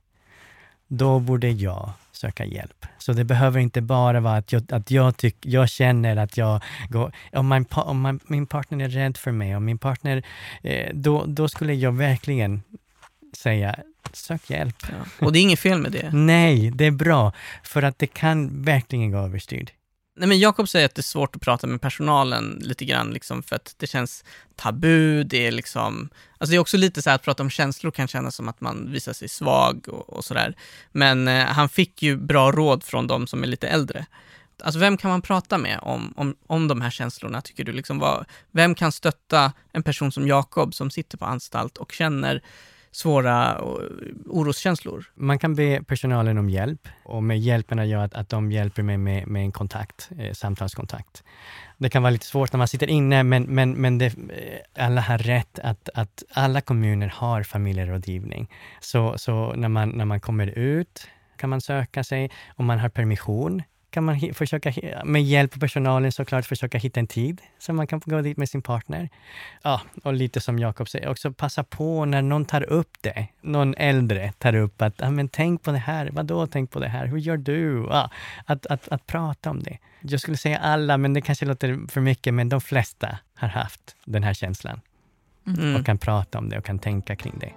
då 0.89 1.21
borde 1.21 1.51
jag 1.51 1.93
söka 2.13 2.45
hjälp. 2.45 2.87
Så 2.99 3.13
det 3.13 3.25
behöver 3.25 3.61
inte 3.61 3.81
bara 3.81 4.21
vara 4.21 4.37
att 4.37 4.53
jag, 4.53 4.73
att 4.73 4.91
jag, 4.91 5.17
tyck, 5.17 5.37
jag 5.41 5.69
känner 5.69 6.17
att 6.17 6.37
jag 6.37 6.63
går... 6.89 7.13
Om, 7.33 7.47
man, 7.47 7.67
om 7.71 8.01
man, 8.01 8.21
min 8.27 8.47
partner 8.47 8.85
är 8.85 8.89
rädd 8.89 9.17
för 9.17 9.33
mig, 9.33 9.57
om 9.57 9.65
min 9.65 9.79
partner... 9.79 10.23
Eh, 10.63 10.91
då, 10.95 11.25
då 11.27 11.49
skulle 11.49 11.75
jag 11.75 11.93
verkligen 11.93 12.63
säga 13.37 13.77
sök 14.13 14.51
hjälp. 14.51 14.77
Ja. 14.89 15.27
Och 15.27 15.33
det 15.33 15.39
är 15.39 15.43
inget 15.43 15.59
fel 15.59 15.79
med 15.79 15.93
det? 15.93 16.11
Nej, 16.13 16.71
det 16.71 16.85
är 16.87 16.91
bra. 16.91 17.33
För 17.63 17.83
att 17.83 17.99
det 17.99 18.07
kan 18.07 18.63
verkligen 18.63 19.11
gå 19.11 19.19
överstyr. 19.19 19.69
Nej, 20.17 20.29
men 20.29 20.39
Jakob 20.39 20.69
säger 20.69 20.87
att 20.87 20.95
det 20.95 21.01
är 21.01 21.03
svårt 21.03 21.37
att 21.37 21.43
prata 21.43 21.67
med 21.67 21.81
personalen 21.81 22.59
lite 22.61 22.85
grann, 22.85 23.11
liksom, 23.11 23.43
för 23.43 23.57
att 23.57 23.75
det 23.79 23.87
känns 23.87 24.25
tabu. 24.57 25.25
Det 25.25 25.47
är 25.47 25.53
liksom, 25.53 26.09
alltså 26.39 26.51
det 26.51 26.57
är 26.57 26.61
också 26.61 26.77
lite 26.77 27.03
så 27.03 27.11
att 27.11 27.23
prata 27.23 27.43
om 27.43 27.51
känslor 27.51 27.91
kan 27.91 28.09
kännas 28.09 28.35
som 28.35 28.49
att 28.49 28.61
man 28.61 28.93
visar 28.93 29.13
sig 29.13 29.29
svag 29.29 29.89
och, 29.89 30.11
och 30.11 30.25
sådär. 30.25 30.57
Men 30.93 31.29
eh, 31.29 31.47
han 31.47 31.69
fick 31.69 32.03
ju 32.03 32.17
bra 32.17 32.53
råd 32.53 32.85
från 32.85 33.07
de 33.07 33.27
som 33.27 33.43
är 33.43 33.47
lite 33.47 33.69
äldre. 33.69 34.07
Alltså 34.63 34.81
vem 34.81 34.97
kan 34.97 35.11
man 35.11 35.23
prata 35.23 35.59
med 35.59 35.79
om, 35.83 36.15
om, 36.17 36.37
om 36.47 36.69
de 36.69 36.81
här 36.81 36.91
känslorna, 36.91 37.41
tycker 37.41 37.65
du? 37.65 37.73
Liksom, 37.73 37.99
vad, 37.99 38.25
vem 38.51 38.75
kan 38.75 38.93
stötta 38.93 39.53
en 39.73 39.83
person 39.83 40.13
som 40.13 40.29
Jakob 40.29 40.75
som 40.75 40.91
sitter 40.91 41.19
på 41.19 41.25
anstalt 41.25 41.77
och 41.77 41.93
känner 41.93 42.43
svåra 42.95 43.51
eh, 43.51 43.65
oroskänslor. 44.27 45.05
Man 45.15 45.39
kan 45.39 45.55
be 45.55 45.83
personalen 45.83 46.39
om 46.39 46.51
hjälp 46.51 46.89
och 47.05 47.23
med 47.23 47.39
hjälpen 47.39 47.89
gör 47.89 48.05
att, 48.05 48.15
att 48.15 48.29
de 48.29 48.53
hjälper 48.53 48.83
mig 48.83 48.99
med, 48.99 49.27
med 49.29 49.43
en 49.43 49.53
kontakt, 49.53 50.11
eh, 50.19 50.33
samtalskontakt. 50.33 51.25
Det 51.79 51.91
kan 51.91 52.03
vara 52.03 52.11
lite 52.11 52.27
svårt 52.27 52.53
när 52.53 52.59
man 52.59 52.69
sitter 52.69 52.87
inne, 52.87 53.23
men, 53.23 53.43
men, 53.43 53.73
men 53.73 53.99
det, 53.99 54.07
eh, 54.07 54.85
alla 54.85 55.01
har 55.01 55.19
rätt 55.19 55.59
att, 55.59 55.89
att 55.95 56.23
alla 56.33 56.61
kommuner 56.61 57.09
har 57.09 57.43
familjerådgivning. 57.43 58.51
Så, 58.81 59.19
så 59.19 59.53
när, 59.53 59.69
man, 59.69 59.89
när 59.89 60.05
man 60.05 60.21
kommer 60.21 60.47
ut 60.47 61.09
kan 61.37 61.51
man 61.51 61.61
söka 61.61 62.05
sig, 62.05 62.31
om 62.57 62.67
man 62.67 62.79
har 62.79 62.89
permission 62.89 63.63
kan 63.95 64.05
man 64.05 64.35
försöka, 64.35 64.73
med 65.05 65.23
hjälp 65.23 65.55
av 65.55 65.59
personalen 65.59 66.13
såklart, 66.13 66.47
försöka 66.47 66.79
hitta 66.79 67.01
en 67.01 67.07
tid 67.07 67.41
så 67.59 67.73
man 67.73 67.87
kan 67.87 68.01
gå 68.05 68.21
dit 68.21 68.37
med 68.37 68.49
sin 68.49 68.63
partner. 68.63 69.09
Ja, 69.63 69.81
och 70.03 70.13
lite 70.13 70.41
som 70.41 70.59
Jakob 70.59 70.89
säger, 70.89 71.09
också 71.09 71.33
passa 71.33 71.65
på 71.65 72.05
när 72.05 72.23
någon 72.23 72.45
tar 72.45 72.63
upp 72.63 72.97
det. 73.01 73.27
Någon 73.41 73.75
äldre 73.75 74.33
tar 74.39 74.55
upp 74.55 74.83
att, 74.83 74.95
ja, 74.97 75.11
men 75.11 75.29
tänk 75.29 75.63
på 75.63 75.73
det 75.73 75.79
här. 75.79 76.11
Vadå 76.13 76.47
tänk 76.47 76.71
på 76.71 76.81
det 76.81 76.89
här? 76.89 77.07
Hur 77.07 77.19
gör 77.19 77.37
du? 77.37 77.87
Ja, 77.91 78.11
att, 78.47 78.67
att, 78.67 78.89
att 78.89 79.07
prata 79.07 79.51
om 79.51 79.63
det. 79.63 79.79
Jag 80.01 80.21
skulle 80.21 80.37
säga 80.37 80.59
alla, 80.59 80.99
men 80.99 81.15
det 81.15 81.21
kanske 81.21 81.47
låter 81.47 81.89
för 81.89 82.01
mycket, 82.01 82.35
men 82.35 82.49
de 82.49 82.61
flesta 82.61 83.19
har 83.35 83.49
haft 83.49 83.97
den 84.05 84.23
här 84.23 84.35
känslan. 84.35 84.81
Mm. 85.47 85.77
Och 85.77 85.87
kan 85.87 85.99
prata 85.99 86.39
om 86.39 86.49
det 86.49 86.59
och 86.59 86.65
kan 86.65 86.79
tänka 86.79 87.17
kring 87.17 87.35
det. 87.41 87.53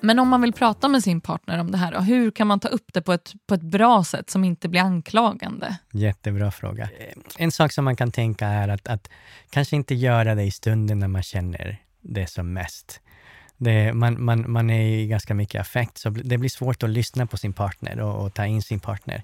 Men 0.00 0.18
om 0.18 0.28
man 0.28 0.40
vill 0.40 0.52
prata 0.52 0.88
med 0.88 1.02
sin 1.02 1.20
partner 1.20 1.58
om 1.58 1.70
det 1.70 1.78
här, 1.78 2.00
hur 2.00 2.30
kan 2.30 2.46
man 2.46 2.60
ta 2.60 2.68
upp 2.68 2.92
det 2.92 3.02
på 3.02 3.12
ett, 3.12 3.32
på 3.46 3.54
ett 3.54 3.62
bra 3.62 4.04
sätt 4.04 4.30
som 4.30 4.44
inte 4.44 4.68
blir 4.68 4.80
anklagande? 4.80 5.76
Jättebra 5.92 6.50
fråga. 6.50 6.88
En 7.36 7.52
sak 7.52 7.72
som 7.72 7.84
man 7.84 7.96
kan 7.96 8.12
tänka 8.12 8.46
är 8.46 8.68
att, 8.68 8.88
att 8.88 9.10
kanske 9.50 9.76
inte 9.76 9.94
göra 9.94 10.34
det 10.34 10.42
i 10.42 10.50
stunden 10.50 10.98
när 10.98 11.08
man 11.08 11.22
känner 11.22 11.78
det 12.00 12.26
som 12.26 12.52
mest. 12.52 13.00
Det, 13.56 13.92
man, 13.92 14.24
man, 14.24 14.50
man 14.52 14.70
är 14.70 14.82
i 14.82 15.06
ganska 15.06 15.34
mycket 15.34 15.60
affekt, 15.60 15.98
så 15.98 16.10
det 16.10 16.38
blir 16.38 16.50
svårt 16.50 16.82
att 16.82 16.90
lyssna 16.90 17.26
på 17.26 17.36
sin 17.36 17.52
partner 17.52 18.00
och, 18.00 18.24
och 18.24 18.34
ta 18.34 18.46
in 18.46 18.62
sin 18.62 18.80
partner. 18.80 19.22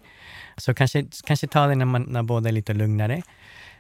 Så 0.57 0.75
kanske, 0.75 1.07
kanske 1.27 1.47
ta 1.47 1.67
det 1.67 1.75
när, 1.75 1.85
man, 1.85 2.03
när 2.03 2.23
båda 2.23 2.49
är 2.49 2.53
lite 2.53 2.75
lugnare. 2.75 3.23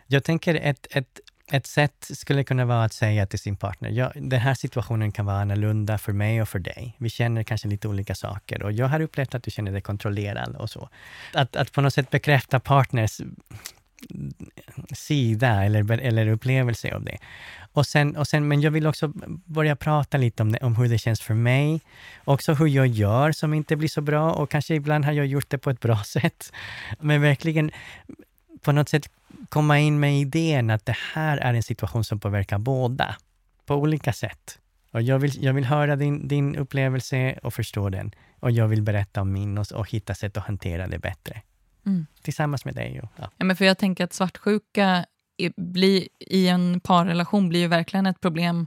Jag 0.07 0.25
tänker 0.25 0.55
ett, 0.55 0.87
ett 0.91 1.21
ett 1.53 1.67
sätt 1.67 2.11
skulle 2.11 2.45
kunna 2.45 2.65
vara 2.65 2.85
att 2.85 2.93
säga 2.93 3.27
till 3.27 3.39
sin 3.39 3.57
partner, 3.57 3.91
ja, 3.91 4.13
den 4.15 4.41
här 4.41 4.55
situationen 4.55 5.13
kan 5.13 5.27
vara 5.27 5.41
annorlunda 5.41 5.99
för 5.99 6.13
mig 6.13 6.43
och 6.43 6.49
för 6.49 6.59
dig. 6.59 6.95
Vi 6.99 7.11
känner 7.11 7.43
kanske 7.43 7.69
lite 7.69 7.89
olika 7.89 8.15
saker 8.15 8.63
och 8.63 8.73
jag 8.73 8.87
har 8.87 9.01
upplevt 9.01 9.35
att 9.35 9.43
du 9.43 9.51
känner 9.51 9.73
dig 9.73 9.81
kontrollerad 9.81 10.57
och 10.57 10.71
så. 10.71 10.89
Att, 11.33 11.57
att 11.57 11.73
på 11.73 11.81
något 11.81 11.95
sätt 11.95 12.11
bekräfta 12.11 12.61
partners 12.61 13.21
sida 14.95 15.65
eller, 15.65 15.93
eller 15.93 16.29
upplevelse 16.29 16.95
av 16.95 17.05
det. 17.05 17.19
Och 17.73 17.87
sen, 17.87 18.17
och 18.17 18.29
sen, 18.29 18.49
men 18.49 18.61
jag 18.61 18.71
vill 18.71 18.87
också 18.87 19.13
börja 19.45 19.77
prata 19.77 20.17
lite 20.17 20.43
om, 20.43 20.53
det, 20.53 20.59
om 20.59 20.77
hur 20.77 20.89
det 20.89 20.99
känns 20.99 21.21
för 21.21 21.35
mig. 21.35 21.81
Också 22.25 22.55
hur 22.55 22.67
jag 22.67 22.87
gör 22.87 23.33
som 23.33 23.55
inte 23.55 23.77
blir 23.77 23.89
så 23.89 24.01
bra 24.01 24.33
och 24.33 24.51
kanske 24.51 24.75
ibland 24.75 25.05
har 25.05 25.13
jag 25.13 25.27
gjort 25.27 25.51
det 25.51 25.59
på 25.59 25.71
ett 25.71 25.81
bra 25.81 25.97
sätt. 26.05 26.53
Men 27.01 27.23
verkligen 27.23 27.71
på 28.63 28.73
något 28.73 28.89
sätt 28.89 29.11
komma 29.49 29.79
in 29.79 30.01
med 30.01 30.20
idén 30.20 30.70
att 30.70 30.87
det 30.87 30.96
här 31.14 31.38
är 31.38 31.55
en 31.55 31.62
situation 31.62 32.05
som 32.05 32.20
påverkar 32.20 32.59
båda 32.59 33.16
på 33.66 33.75
olika 33.75 34.12
sätt. 34.12 34.59
Och 34.92 35.03
jag, 35.03 35.18
vill, 35.18 35.44
jag 35.44 35.53
vill 35.53 35.64
höra 35.64 35.96
din, 35.96 36.29
din 36.29 36.57
upplevelse 36.57 37.38
och 37.42 37.55
förstå 37.55 37.88
den. 37.88 38.14
Och 38.40 38.51
jag 38.51 38.68
vill 38.68 38.83
berätta 38.83 39.20
om 39.20 39.33
min 39.33 39.59
och, 39.59 39.72
och 39.72 39.90
hitta 39.90 40.14
sätt 40.14 40.37
att 40.37 40.46
hantera 40.46 40.87
det 40.87 40.99
bättre. 40.99 41.42
Mm. 41.87 42.07
Tillsammans 42.22 42.64
med 42.64 42.75
dig. 42.75 43.01
Och, 43.01 43.09
ja. 43.16 43.31
ja. 43.37 43.44
men 43.44 43.57
för 43.57 43.64
jag 43.64 43.79
tänker 43.79 44.05
att 44.05 44.12
svartsjuka 44.12 45.07
i, 45.37 45.51
blir, 45.57 46.09
i 46.20 46.49
en 46.49 46.81
parrelation 46.81 47.49
blir 47.49 47.61
ju 47.61 47.66
verkligen 47.66 48.07
ett 48.07 48.20
problem 48.20 48.66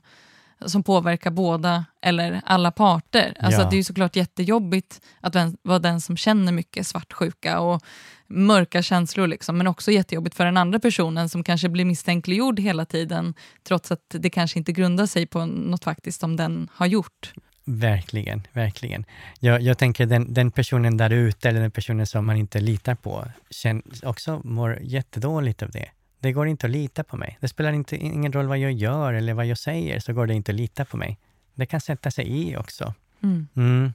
som 0.65 0.83
påverkar 0.83 1.31
båda 1.31 1.85
eller 2.01 2.41
alla 2.45 2.71
parter. 2.71 3.33
Alltså 3.39 3.61
ja. 3.61 3.69
Det 3.69 3.75
är 3.75 3.77
ju 3.77 3.83
såklart 3.83 4.15
jättejobbigt 4.15 5.01
att 5.21 5.35
vara 5.61 5.79
den 5.79 6.01
som 6.01 6.17
känner 6.17 6.51
mycket 6.51 6.87
svartsjuka 6.87 7.59
och 7.59 7.83
mörka 8.27 8.81
känslor, 8.81 9.27
liksom, 9.27 9.57
men 9.57 9.67
också 9.67 9.91
jättejobbigt 9.91 10.35
för 10.35 10.45
den 10.45 10.57
andra 10.57 10.79
personen 10.79 11.29
som 11.29 11.43
kanske 11.43 11.69
blir 11.69 11.85
misstänkliggjord 11.85 12.59
hela 12.59 12.85
tiden 12.85 13.33
trots 13.67 13.91
att 13.91 14.05
det 14.09 14.29
kanske 14.29 14.59
inte 14.59 14.71
grundar 14.71 15.05
sig 15.05 15.25
på 15.25 15.45
något 15.45 15.83
faktiskt 15.83 16.19
som 16.19 16.35
den 16.35 16.69
har 16.73 16.85
gjort. 16.85 17.33
Verkligen, 17.65 18.47
verkligen. 18.53 19.05
Jag, 19.39 19.61
jag 19.61 19.77
tänker 19.77 20.05
den, 20.05 20.33
den 20.33 20.51
personen 20.51 20.97
där 20.97 21.09
ute, 21.09 21.49
eller 21.49 21.61
den 21.61 21.71
personen 21.71 22.07
som 22.07 22.25
man 22.25 22.37
inte 22.37 22.59
litar 22.59 22.95
på, 22.95 23.25
känner, 23.49 23.83
också 24.03 24.41
mår 24.43 24.79
jättedåligt 24.81 25.63
av 25.63 25.71
det. 25.71 25.89
Det 26.19 26.31
går 26.31 26.47
inte 26.47 26.67
att 26.67 26.71
lita 26.71 27.03
på 27.03 27.17
mig. 27.17 27.37
Det 27.41 27.47
spelar 27.47 27.71
inte, 27.71 27.95
ingen 27.95 28.33
roll 28.33 28.47
vad 28.47 28.57
jag 28.57 28.71
gör 28.71 29.13
eller 29.13 29.33
vad 29.33 29.45
jag 29.45 29.57
säger, 29.57 29.99
så 29.99 30.13
går 30.13 30.27
det 30.27 30.33
inte 30.33 30.51
att 30.51 30.55
lita 30.55 30.85
på 30.85 30.97
mig. 30.97 31.17
Det 31.55 31.65
kan 31.65 31.81
sätta 31.81 32.11
sig 32.11 32.27
i 32.27 32.57
också. 32.57 32.93
Mm. 33.23 33.47
Mm. 33.55 33.93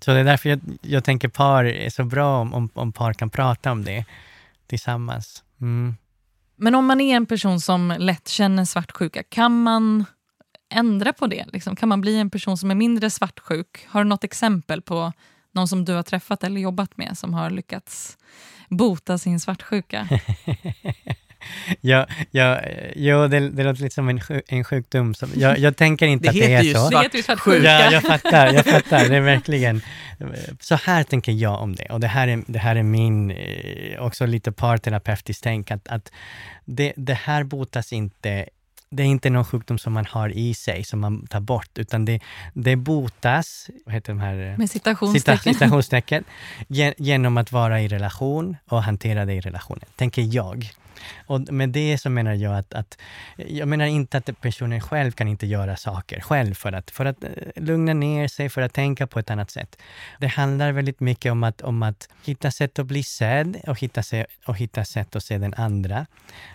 Så 0.00 0.10
det 0.10 0.20
är 0.20 0.24
därför 0.24 0.48
jag, 0.48 0.60
jag 0.82 1.04
tänker 1.04 1.28
par 1.28 1.64
är 1.64 1.90
så 1.90 2.04
bra 2.04 2.40
om, 2.40 2.54
om, 2.54 2.70
om 2.74 2.92
par 2.92 3.12
kan 3.12 3.30
prata 3.30 3.72
om 3.72 3.84
det 3.84 4.04
tillsammans. 4.66 5.44
Mm. 5.60 5.96
Men 6.56 6.74
om 6.74 6.86
man 6.86 7.00
är 7.00 7.16
en 7.16 7.26
person 7.26 7.60
som 7.60 7.94
lätt 7.98 8.28
känner 8.28 8.64
svartsjuka, 8.64 9.22
kan 9.22 9.62
man 9.62 10.04
ändra 10.74 11.12
på 11.12 11.26
det? 11.26 11.44
Liksom? 11.52 11.76
Kan 11.76 11.88
man 11.88 12.00
bli 12.00 12.16
en 12.16 12.30
person 12.30 12.58
som 12.58 12.70
är 12.70 12.74
mindre 12.74 13.10
svartsjuk? 13.10 13.86
Har 13.88 14.04
du 14.04 14.08
något 14.08 14.24
exempel 14.24 14.82
på 14.82 15.12
någon 15.52 15.68
som 15.68 15.84
du 15.84 15.92
har 15.92 16.02
träffat 16.02 16.44
eller 16.44 16.60
jobbat 16.60 16.96
med 16.96 17.18
som 17.18 17.34
har 17.34 17.50
lyckats 17.50 18.18
bota 18.68 19.18
sin 19.18 19.40
svartsjuka? 19.40 20.08
ja, 21.80 22.06
ja, 22.30 22.60
jo, 22.96 23.28
det, 23.28 23.50
det 23.50 23.64
låter 23.64 23.82
lite 23.82 23.94
som 23.94 24.08
en, 24.08 24.20
en 24.48 24.64
sjukdom. 24.64 25.14
Som, 25.14 25.30
jag, 25.36 25.58
jag 25.58 25.76
tänker 25.76 26.06
inte 26.06 26.24
det 26.24 26.28
att 26.28 26.34
det 26.34 26.70
är 26.70 26.74
så. 26.74 26.90
Det 26.90 27.02
heter 27.02 27.16
ju 27.16 27.22
svartsjuka. 27.22 27.68
Ja, 27.68 27.92
jag 27.92 28.02
fattar, 28.02 28.46
jag 28.52 28.64
fattar. 28.74 29.08
Det 29.08 29.16
är 29.16 29.20
verkligen... 29.20 29.82
Så 30.60 30.74
här 30.74 31.04
tänker 31.04 31.32
jag 31.32 31.60
om 31.60 31.74
det. 31.74 31.84
Och 31.84 32.00
det 32.00 32.06
här 32.06 32.28
är, 32.28 32.42
det 32.46 32.58
här 32.58 32.76
är 32.76 32.82
min, 32.82 33.30
eh, 33.30 33.98
också 33.98 34.26
lite 34.26 34.52
parterapeutiskt 34.52 35.42
tänk, 35.42 35.70
att, 35.70 35.88
att 35.88 36.12
det, 36.64 36.92
det 36.96 37.14
här 37.14 37.44
botas 37.44 37.92
inte 37.92 38.46
det 38.90 39.02
är 39.02 39.06
inte 39.06 39.30
någon 39.30 39.44
sjukdom 39.44 39.78
som 39.78 39.92
man 39.92 40.06
har 40.06 40.28
i 40.28 40.54
sig, 40.54 40.84
som 40.84 41.00
man 41.00 41.26
tar 41.26 41.40
bort, 41.40 41.78
utan 41.78 42.04
det, 42.04 42.20
det 42.52 42.76
botas, 42.76 43.70
vad 43.84 43.94
heter 43.94 44.12
de 44.12 44.20
här? 44.20 44.54
Med 44.58 44.70
citationstecken. 44.70 45.54
citationstecken 45.54 46.24
genom 46.98 47.36
att 47.36 47.52
vara 47.52 47.80
i 47.80 47.88
relation 47.88 48.56
och 48.68 48.82
hantera 48.82 49.24
det 49.24 49.34
i 49.34 49.40
relationen, 49.40 49.84
tänker 49.96 50.22
jag. 50.22 50.70
Och 51.26 51.52
med 51.52 51.68
det 51.68 51.98
så 51.98 52.10
menar 52.10 52.34
jag 52.34 52.58
att, 52.58 52.74
att 52.74 52.98
jag 53.36 53.68
menar 53.68 53.86
inte 53.86 54.18
att 54.18 54.40
personen 54.40 54.80
själv 54.80 55.12
kan 55.12 55.28
inte 55.28 55.46
göra 55.46 55.76
saker 55.76 56.20
själv 56.20 56.54
för 56.54 56.72
att, 56.72 56.90
för 56.90 57.04
att 57.04 57.24
eh, 57.24 57.30
lugna 57.56 57.94
ner 57.94 58.28
sig, 58.28 58.48
för 58.48 58.62
att 58.62 58.72
tänka 58.72 59.06
på 59.06 59.18
ett 59.18 59.30
annat 59.30 59.50
sätt. 59.50 59.78
Det 60.20 60.26
handlar 60.26 60.72
väldigt 60.72 61.00
mycket 61.00 61.32
om 61.32 61.44
att, 61.44 61.62
om 61.62 61.82
att 61.82 62.08
hitta 62.24 62.50
sätt 62.50 62.78
att 62.78 62.86
bli 62.86 63.02
sedd 63.02 63.56
och 63.66 63.80
hitta, 63.80 64.02
se, 64.02 64.26
och 64.46 64.56
hitta 64.56 64.84
sätt 64.84 65.16
att 65.16 65.24
se 65.24 65.38
den 65.38 65.54
andra. 65.54 66.06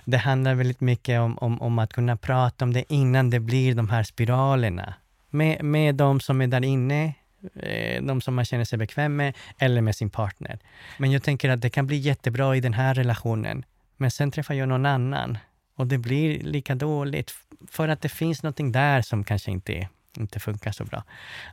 Det 0.06 0.18
handlar 0.18 0.56
väldigt 0.56 0.82
mycket 0.82 1.20
om, 1.20 1.38
om, 1.38 1.62
om 1.62 1.80
att 1.80 1.94
kunna 1.94 2.18
prata 2.18 2.66
om 2.66 2.74
det 2.74 2.94
innan 2.94 3.30
det 3.30 3.40
blir 3.40 3.76
de 3.76 3.90
här 3.90 4.04
spiralerna. 4.04 4.94
Med, 5.30 5.64
med 5.64 5.96
de 5.96 6.20
som 6.20 6.42
är 6.42 6.48
där 6.48 6.66
inne, 6.66 7.14
eh, 7.56 8.04
de 8.04 8.22
som 8.22 8.36
man 8.36 8.46
känner 8.46 8.66
sig 8.66 8.78
bekväm 8.78 9.16
med, 9.16 9.38
eller 9.58 9.82
med 9.82 9.96
sin 9.96 10.10
partner. 10.10 10.60
Men 10.98 11.12
jag 11.12 11.24
tänker 11.24 11.50
att 11.50 11.62
det 11.62 11.70
kan 11.70 11.88
bli 11.88 11.98
jättebra 11.98 12.56
i 12.56 12.60
den 12.60 12.74
här 12.74 12.94
relationen. 12.94 13.66
Men 14.02 14.12
sen 14.12 14.32
träffar 14.32 14.54
jag 14.54 14.70
någon 14.70 14.86
annan 14.86 15.38
och 15.76 15.88
det 15.88 15.98
blir 15.98 16.40
lika 16.40 16.76
dåligt 16.76 17.36
för 17.68 17.88
att 17.88 18.02
det 18.02 18.10
finns 18.10 18.44
någonting 18.44 18.72
där 18.72 19.02
som 19.02 19.24
kanske 19.24 19.52
inte, 19.52 19.90
inte 20.18 20.40
funkar 20.40 20.72
så 20.72 20.86
bra. 20.86 21.04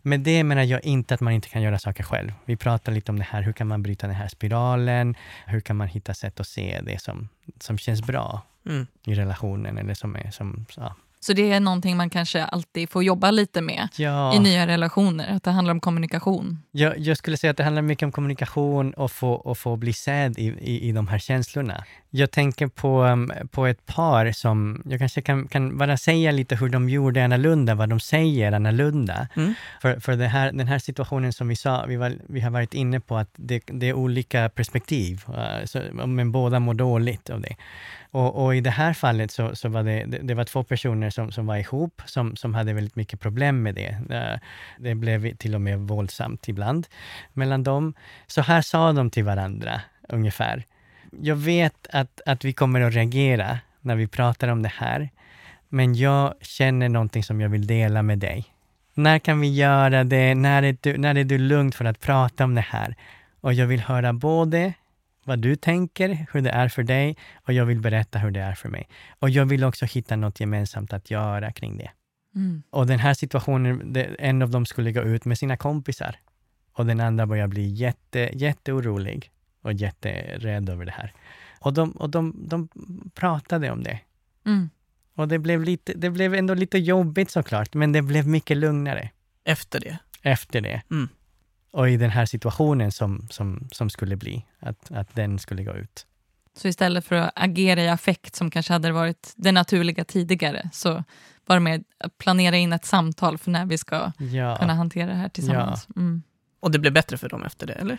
Med 0.02 0.20
det 0.20 0.44
menar 0.44 0.62
jag 0.62 0.84
inte 0.84 1.14
att 1.14 1.20
man 1.20 1.32
inte 1.32 1.48
kan 1.48 1.62
göra 1.62 1.78
saker 1.78 2.04
själv. 2.04 2.32
Vi 2.44 2.56
pratar 2.56 2.92
lite 2.92 3.12
om 3.12 3.18
det 3.18 3.24
här, 3.24 3.42
hur 3.42 3.52
kan 3.52 3.66
man 3.66 3.82
bryta 3.82 4.06
den 4.06 4.16
här 4.16 4.28
spiralen? 4.28 5.16
Hur 5.46 5.60
kan 5.60 5.76
man 5.76 5.88
hitta 5.88 6.14
sätt 6.14 6.40
att 6.40 6.46
se 6.46 6.80
det 6.82 7.02
som, 7.02 7.28
som 7.60 7.78
känns 7.78 8.02
bra 8.02 8.42
mm. 8.66 8.86
i 9.06 9.14
relationen 9.14 9.78
eller 9.78 9.94
som 9.94 10.16
är 10.16 10.30
som, 10.30 10.66
ja, 10.76 10.94
så 11.20 11.32
det 11.32 11.52
är 11.52 11.60
någonting 11.60 11.96
man 11.96 12.10
kanske 12.10 12.44
alltid 12.44 12.90
får 12.90 13.04
jobba 13.04 13.30
lite 13.30 13.60
med 13.60 13.88
ja. 13.96 14.34
i 14.34 14.38
nya 14.38 14.66
relationer, 14.66 15.36
att 15.36 15.42
det 15.42 15.50
handlar 15.50 15.72
om 15.72 15.80
kommunikation. 15.80 16.62
Jag, 16.70 16.98
jag 16.98 17.16
skulle 17.16 17.36
säga 17.36 17.50
att 17.50 17.56
det 17.56 17.64
handlar 17.64 17.82
mycket 17.82 18.06
om 18.06 18.12
kommunikation 18.12 18.92
och 18.92 19.12
få, 19.12 19.32
och 19.32 19.58
få 19.58 19.76
bli 19.76 19.92
sedd 19.92 20.38
i, 20.38 20.46
i, 20.46 20.88
i 20.88 20.92
de 20.92 21.08
här 21.08 21.18
känslorna. 21.18 21.84
Jag 22.10 22.30
tänker 22.30 22.66
på, 22.66 23.02
um, 23.02 23.32
på 23.50 23.66
ett 23.66 23.86
par 23.86 24.32
som, 24.32 24.82
jag 24.84 24.98
kanske 24.98 25.22
kan, 25.22 25.48
kan 25.48 25.78
bara 25.78 25.96
säga 25.96 26.32
lite 26.32 26.56
hur 26.56 26.68
de 26.68 26.88
gjorde 26.88 27.24
annorlunda, 27.24 27.74
vad 27.74 27.88
de 27.88 28.00
säger 28.00 28.52
annorlunda. 28.52 29.28
Mm. 29.36 29.54
För, 29.82 30.00
för 30.00 30.16
det 30.16 30.28
här, 30.28 30.52
den 30.52 30.68
här 30.68 30.78
situationen 30.78 31.32
som 31.32 31.48
vi 31.48 31.56
sa, 31.56 31.84
vi, 31.88 31.96
var, 31.96 32.14
vi 32.28 32.40
har 32.40 32.50
varit 32.50 32.74
inne 32.74 33.00
på 33.00 33.16
att 33.16 33.30
det, 33.36 33.62
det 33.66 33.88
är 33.88 33.94
olika 33.94 34.48
perspektiv, 34.48 35.24
uh, 35.28 35.64
så, 35.64 35.82
men 35.92 36.32
båda 36.32 36.60
mår 36.60 36.74
dåligt 36.74 37.30
av 37.30 37.40
det. 37.40 37.56
Och, 38.10 38.44
och, 38.44 38.56
i 38.56 38.60
det 38.60 38.70
här 38.70 38.92
fallet 38.92 39.30
så, 39.30 39.56
så 39.56 39.68
var 39.68 39.82
det, 39.82 40.04
det, 40.04 40.18
det, 40.18 40.34
var 40.34 40.44
två 40.44 40.64
personer 40.64 41.10
som, 41.10 41.32
som 41.32 41.46
var 41.46 41.56
ihop, 41.56 42.02
som, 42.06 42.36
som 42.36 42.54
hade 42.54 42.72
väldigt 42.72 42.96
mycket 42.96 43.20
problem 43.20 43.62
med 43.62 43.74
det. 43.74 43.98
Eh, 44.10 44.40
det 44.78 44.94
blev 44.94 45.36
till 45.36 45.54
och 45.54 45.60
med 45.60 45.78
våldsamt 45.78 46.48
ibland 46.48 46.86
mellan 47.32 47.62
dem. 47.62 47.94
Så 48.26 48.42
här 48.42 48.62
sa 48.62 48.92
de 48.92 49.10
till 49.10 49.24
varandra, 49.24 49.80
ungefär 50.08 50.64
jag 51.10 51.36
vet 51.36 51.86
att, 51.92 52.20
att 52.26 52.44
vi 52.44 52.52
kommer 52.52 52.80
att 52.80 52.94
reagera 52.94 53.58
när 53.80 53.96
vi 53.96 54.06
pratar 54.06 54.48
om 54.48 54.62
det 54.62 54.72
här, 54.74 55.08
men 55.68 55.94
jag 55.94 56.34
känner 56.40 56.88
någonting 56.88 57.24
som 57.24 57.40
jag 57.40 57.48
vill 57.48 57.66
dela 57.66 58.02
med 58.02 58.18
dig. 58.18 58.44
När 58.94 59.18
kan 59.18 59.40
vi 59.40 59.54
göra 59.54 60.04
det? 60.04 60.34
När 60.34 60.62
är 60.62 60.76
du, 60.80 60.98
när 60.98 61.14
är 61.14 61.24
du 61.24 61.38
lugn 61.38 61.72
för 61.72 61.84
att 61.84 62.00
prata 62.00 62.44
om 62.44 62.54
det 62.54 62.60
här? 62.60 62.94
Och 63.40 63.52
jag 63.52 63.66
vill 63.66 63.80
höra 63.80 64.12
både 64.12 64.72
vad 65.28 65.38
du 65.38 65.56
tänker, 65.56 66.26
hur 66.32 66.40
det 66.40 66.50
är 66.50 66.68
för 66.68 66.82
dig 66.82 67.16
och 67.34 67.52
jag 67.52 67.66
vill 67.66 67.80
berätta 67.80 68.18
hur 68.18 68.30
det 68.30 68.40
är 68.40 68.54
för 68.54 68.68
mig. 68.68 68.88
Och 69.18 69.30
jag 69.30 69.46
vill 69.46 69.64
också 69.64 69.86
hitta 69.86 70.16
något 70.16 70.40
gemensamt 70.40 70.92
att 70.92 71.10
göra 71.10 71.52
kring 71.52 71.78
det. 71.78 71.90
Mm. 72.34 72.62
Och 72.70 72.86
den 72.86 72.98
här 72.98 73.14
situationen, 73.14 73.96
en 74.18 74.42
av 74.42 74.50
dem 74.50 74.66
skulle 74.66 74.92
gå 74.92 75.00
ut 75.02 75.24
med 75.24 75.38
sina 75.38 75.56
kompisar 75.56 76.16
och 76.72 76.86
den 76.86 77.00
andra 77.00 77.26
börjar 77.26 77.46
bli 77.46 77.68
jätte, 77.68 78.30
jätteorolig 78.32 79.30
och 79.62 79.72
jätterädd 79.72 80.68
över 80.68 80.84
det 80.84 80.92
här. 80.92 81.12
Och 81.60 81.74
de, 81.74 81.90
och 81.90 82.10
de, 82.10 82.46
de 82.48 82.68
pratade 83.14 83.70
om 83.70 83.82
det. 83.82 84.00
Mm. 84.46 84.70
Och 85.14 85.28
det 85.28 85.38
blev, 85.38 85.64
lite, 85.64 85.92
det 85.96 86.10
blev 86.10 86.34
ändå 86.34 86.54
lite 86.54 86.78
jobbigt 86.78 87.30
såklart, 87.30 87.74
men 87.74 87.92
det 87.92 88.02
blev 88.02 88.26
mycket 88.26 88.56
lugnare. 88.56 89.10
Efter 89.44 89.80
det? 89.80 89.98
Efter 90.22 90.60
det. 90.60 90.82
Mm. 90.90 91.08
Och 91.78 91.88
i 91.88 91.96
den 91.96 92.10
här 92.10 92.26
situationen 92.26 92.92
som, 92.92 93.26
som, 93.30 93.68
som 93.72 93.90
skulle 93.90 94.16
bli, 94.16 94.44
att, 94.60 94.90
att 94.90 95.14
den 95.14 95.38
skulle 95.38 95.64
gå 95.64 95.72
ut. 95.72 96.06
Så 96.56 96.68
istället 96.68 97.04
för 97.04 97.16
att 97.16 97.32
agera 97.34 97.82
i 97.82 97.88
affekt 97.88 98.36
som 98.36 98.50
kanske 98.50 98.72
hade 98.72 98.92
varit 98.92 99.32
det 99.36 99.52
naturliga 99.52 100.04
tidigare, 100.04 100.70
så 100.72 101.04
var 101.46 101.56
det 101.56 101.60
mer 101.60 101.82
att 102.04 102.18
planera 102.18 102.56
in 102.56 102.72
ett 102.72 102.84
samtal 102.84 103.38
för 103.38 103.50
när 103.50 103.66
vi 103.66 103.78
ska 103.78 104.12
ja. 104.18 104.56
kunna 104.56 104.74
hantera 104.74 105.06
det 105.06 105.14
här 105.14 105.28
tillsammans. 105.28 105.86
Ja. 105.94 106.00
Mm. 106.00 106.22
Och 106.60 106.70
det 106.70 106.78
blev 106.78 106.92
bättre 106.92 107.16
för 107.16 107.28
dem 107.28 107.42
efter 107.44 107.66
det, 107.66 107.72
eller? 107.72 107.98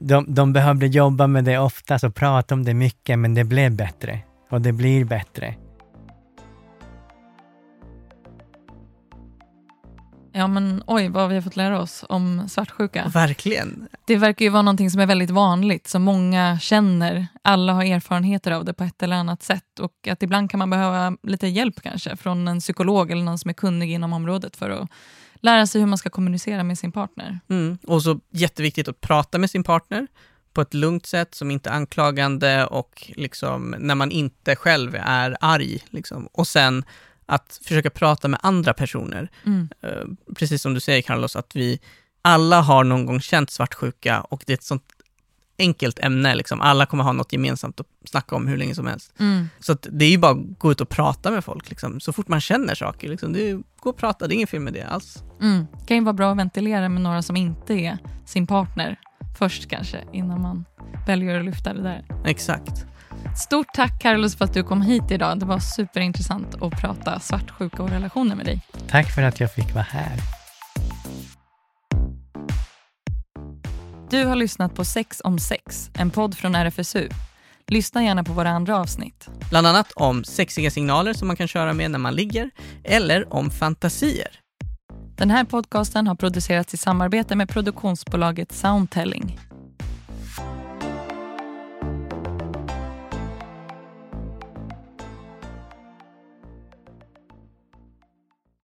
de, 0.00 0.34
de 0.34 0.52
behövde 0.52 0.86
jobba 0.86 1.26
med 1.26 1.44
det 1.44 1.58
ofta 1.58 1.98
och 2.02 2.14
prata 2.14 2.54
om 2.54 2.64
det 2.64 2.74
mycket, 2.74 3.18
men 3.18 3.34
det 3.34 3.44
blev 3.44 3.76
bättre. 3.76 4.20
Och 4.50 4.60
det 4.60 4.72
blir 4.72 5.04
bättre. 5.04 5.54
Ja 10.38 10.46
men 10.46 10.82
oj 10.86 11.08
vad 11.08 11.28
vi 11.28 11.34
har 11.34 11.42
fått 11.42 11.56
lära 11.56 11.80
oss 11.80 12.04
om 12.08 12.48
svartsjuka. 12.48 13.08
Verkligen. 13.08 13.88
Det 14.04 14.16
verkar 14.16 14.44
ju 14.44 14.48
vara 14.50 14.62
någonting 14.62 14.90
som 14.90 15.00
är 15.00 15.06
väldigt 15.06 15.30
vanligt, 15.30 15.88
som 15.88 16.02
många 16.02 16.58
känner. 16.58 17.26
Alla 17.42 17.72
har 17.72 17.84
erfarenheter 17.84 18.50
av 18.50 18.64
det 18.64 18.74
på 18.74 18.84
ett 18.84 19.02
eller 19.02 19.16
annat 19.16 19.42
sätt 19.42 19.78
och 19.80 20.08
att 20.08 20.22
ibland 20.22 20.50
kan 20.50 20.58
man 20.58 20.70
behöva 20.70 21.16
lite 21.22 21.46
hjälp 21.46 21.82
kanske 21.82 22.16
från 22.16 22.48
en 22.48 22.60
psykolog 22.60 23.10
eller 23.10 23.22
någon 23.22 23.38
som 23.38 23.48
är 23.48 23.54
kunnig 23.54 23.92
inom 23.92 24.12
området 24.12 24.56
för 24.56 24.70
att 24.70 24.90
lära 25.34 25.66
sig 25.66 25.80
hur 25.80 25.88
man 25.88 25.98
ska 25.98 26.10
kommunicera 26.10 26.64
med 26.64 26.78
sin 26.78 26.92
partner. 26.92 27.40
Mm. 27.50 27.78
Och 27.86 28.02
så 28.02 28.20
jätteviktigt 28.30 28.88
att 28.88 29.00
prata 29.00 29.38
med 29.38 29.50
sin 29.50 29.64
partner 29.64 30.06
på 30.52 30.60
ett 30.60 30.74
lugnt 30.74 31.06
sätt 31.06 31.34
som 31.34 31.50
inte 31.50 31.70
är 31.70 31.74
anklagande 31.74 32.66
och 32.66 33.12
liksom 33.16 33.74
när 33.78 33.94
man 33.94 34.10
inte 34.10 34.56
själv 34.56 34.94
är 35.00 35.36
arg. 35.40 35.82
Liksom. 35.90 36.28
Och 36.32 36.46
sen 36.46 36.84
att 37.28 37.60
försöka 37.62 37.90
prata 37.90 38.28
med 38.28 38.40
andra 38.42 38.74
personer. 38.74 39.30
Mm. 39.46 39.68
Uh, 39.84 40.32
precis 40.34 40.62
som 40.62 40.74
du 40.74 40.80
säger 40.80 41.02
Carlos, 41.02 41.36
att 41.36 41.56
vi 41.56 41.80
alla 42.22 42.60
har 42.60 42.84
någon 42.84 43.06
gång 43.06 43.20
känt 43.20 43.50
svartsjuka 43.50 44.20
och 44.20 44.42
det 44.46 44.52
är 44.52 44.54
ett 44.54 44.62
sånt 44.62 44.84
enkelt 45.58 45.98
ämne. 45.98 46.34
Liksom. 46.34 46.60
Alla 46.60 46.86
kommer 46.86 47.04
ha 47.04 47.12
något 47.12 47.32
gemensamt 47.32 47.80
att 47.80 47.86
snacka 48.04 48.36
om 48.36 48.46
hur 48.46 48.56
länge 48.56 48.74
som 48.74 48.86
helst. 48.86 49.12
Mm. 49.18 49.48
Så 49.60 49.76
det 49.82 50.04
är 50.04 50.10
ju 50.10 50.18
bara 50.18 50.32
att 50.32 50.58
gå 50.58 50.72
ut 50.72 50.80
och 50.80 50.88
prata 50.88 51.30
med 51.30 51.44
folk. 51.44 51.70
Liksom. 51.70 52.00
Så 52.00 52.12
fort 52.12 52.28
man 52.28 52.40
känner 52.40 52.74
saker, 52.74 53.08
liksom. 53.08 53.32
det 53.32 53.50
är, 53.50 53.62
gå 53.80 53.90
och 53.90 53.96
prata, 53.96 54.26
det 54.26 54.34
är 54.34 54.36
inget 54.36 54.50
fel 54.50 54.60
med 54.60 54.72
det 54.72 54.82
alls. 54.82 55.22
Mm. 55.40 55.66
Det 55.80 55.86
kan 55.86 55.96
ju 55.96 56.04
vara 56.04 56.12
bra 56.12 56.30
att 56.30 56.38
ventilera 56.38 56.88
med 56.88 57.02
några 57.02 57.22
som 57.22 57.36
inte 57.36 57.74
är 57.74 57.98
sin 58.26 58.46
partner 58.46 59.00
först 59.38 59.68
kanske, 59.68 60.04
innan 60.12 60.42
man 60.42 60.64
väljer 61.06 61.38
att 61.38 61.44
lyfta 61.44 61.74
det 61.74 61.82
där. 61.82 62.04
Exakt. 62.24 62.86
Stort 63.36 63.66
tack 63.74 64.02
Carlos 64.02 64.36
för 64.36 64.44
att 64.44 64.54
du 64.54 64.62
kom 64.62 64.82
hit 64.82 65.10
idag. 65.10 65.38
Det 65.38 65.46
var 65.46 65.58
superintressant 65.58 66.62
att 66.62 66.80
prata 66.80 67.20
svartsjuka 67.20 67.82
och 67.82 67.90
relationer 67.90 68.36
med 68.36 68.46
dig. 68.46 68.60
Tack 68.88 69.14
för 69.14 69.22
att 69.22 69.40
jag 69.40 69.52
fick 69.52 69.74
vara 69.74 69.86
här. 69.90 70.16
Du 74.10 74.24
har 74.24 74.36
lyssnat 74.36 74.74
på 74.74 74.84
Sex 74.84 75.20
om 75.24 75.38
sex, 75.38 75.90
en 75.94 76.10
podd 76.10 76.34
från 76.34 76.54
RFSU. 76.54 77.08
Lyssna 77.66 78.04
gärna 78.04 78.24
på 78.24 78.32
våra 78.32 78.50
andra 78.50 78.78
avsnitt. 78.78 79.28
Bland 79.50 79.66
annat 79.66 79.92
om 79.92 80.24
sexiga 80.24 80.70
signaler 80.70 81.12
som 81.12 81.28
man 81.28 81.36
kan 81.36 81.48
köra 81.48 81.72
med 81.72 81.90
när 81.90 81.98
man 81.98 82.14
ligger, 82.14 82.50
eller 82.84 83.34
om 83.34 83.50
fantasier. 83.50 84.40
Den 85.16 85.30
här 85.30 85.44
podcasten 85.44 86.06
har 86.06 86.14
producerats 86.14 86.74
i 86.74 86.76
samarbete 86.76 87.36
med 87.36 87.48
produktionsbolaget 87.48 88.52
Soundtelling. 88.52 89.38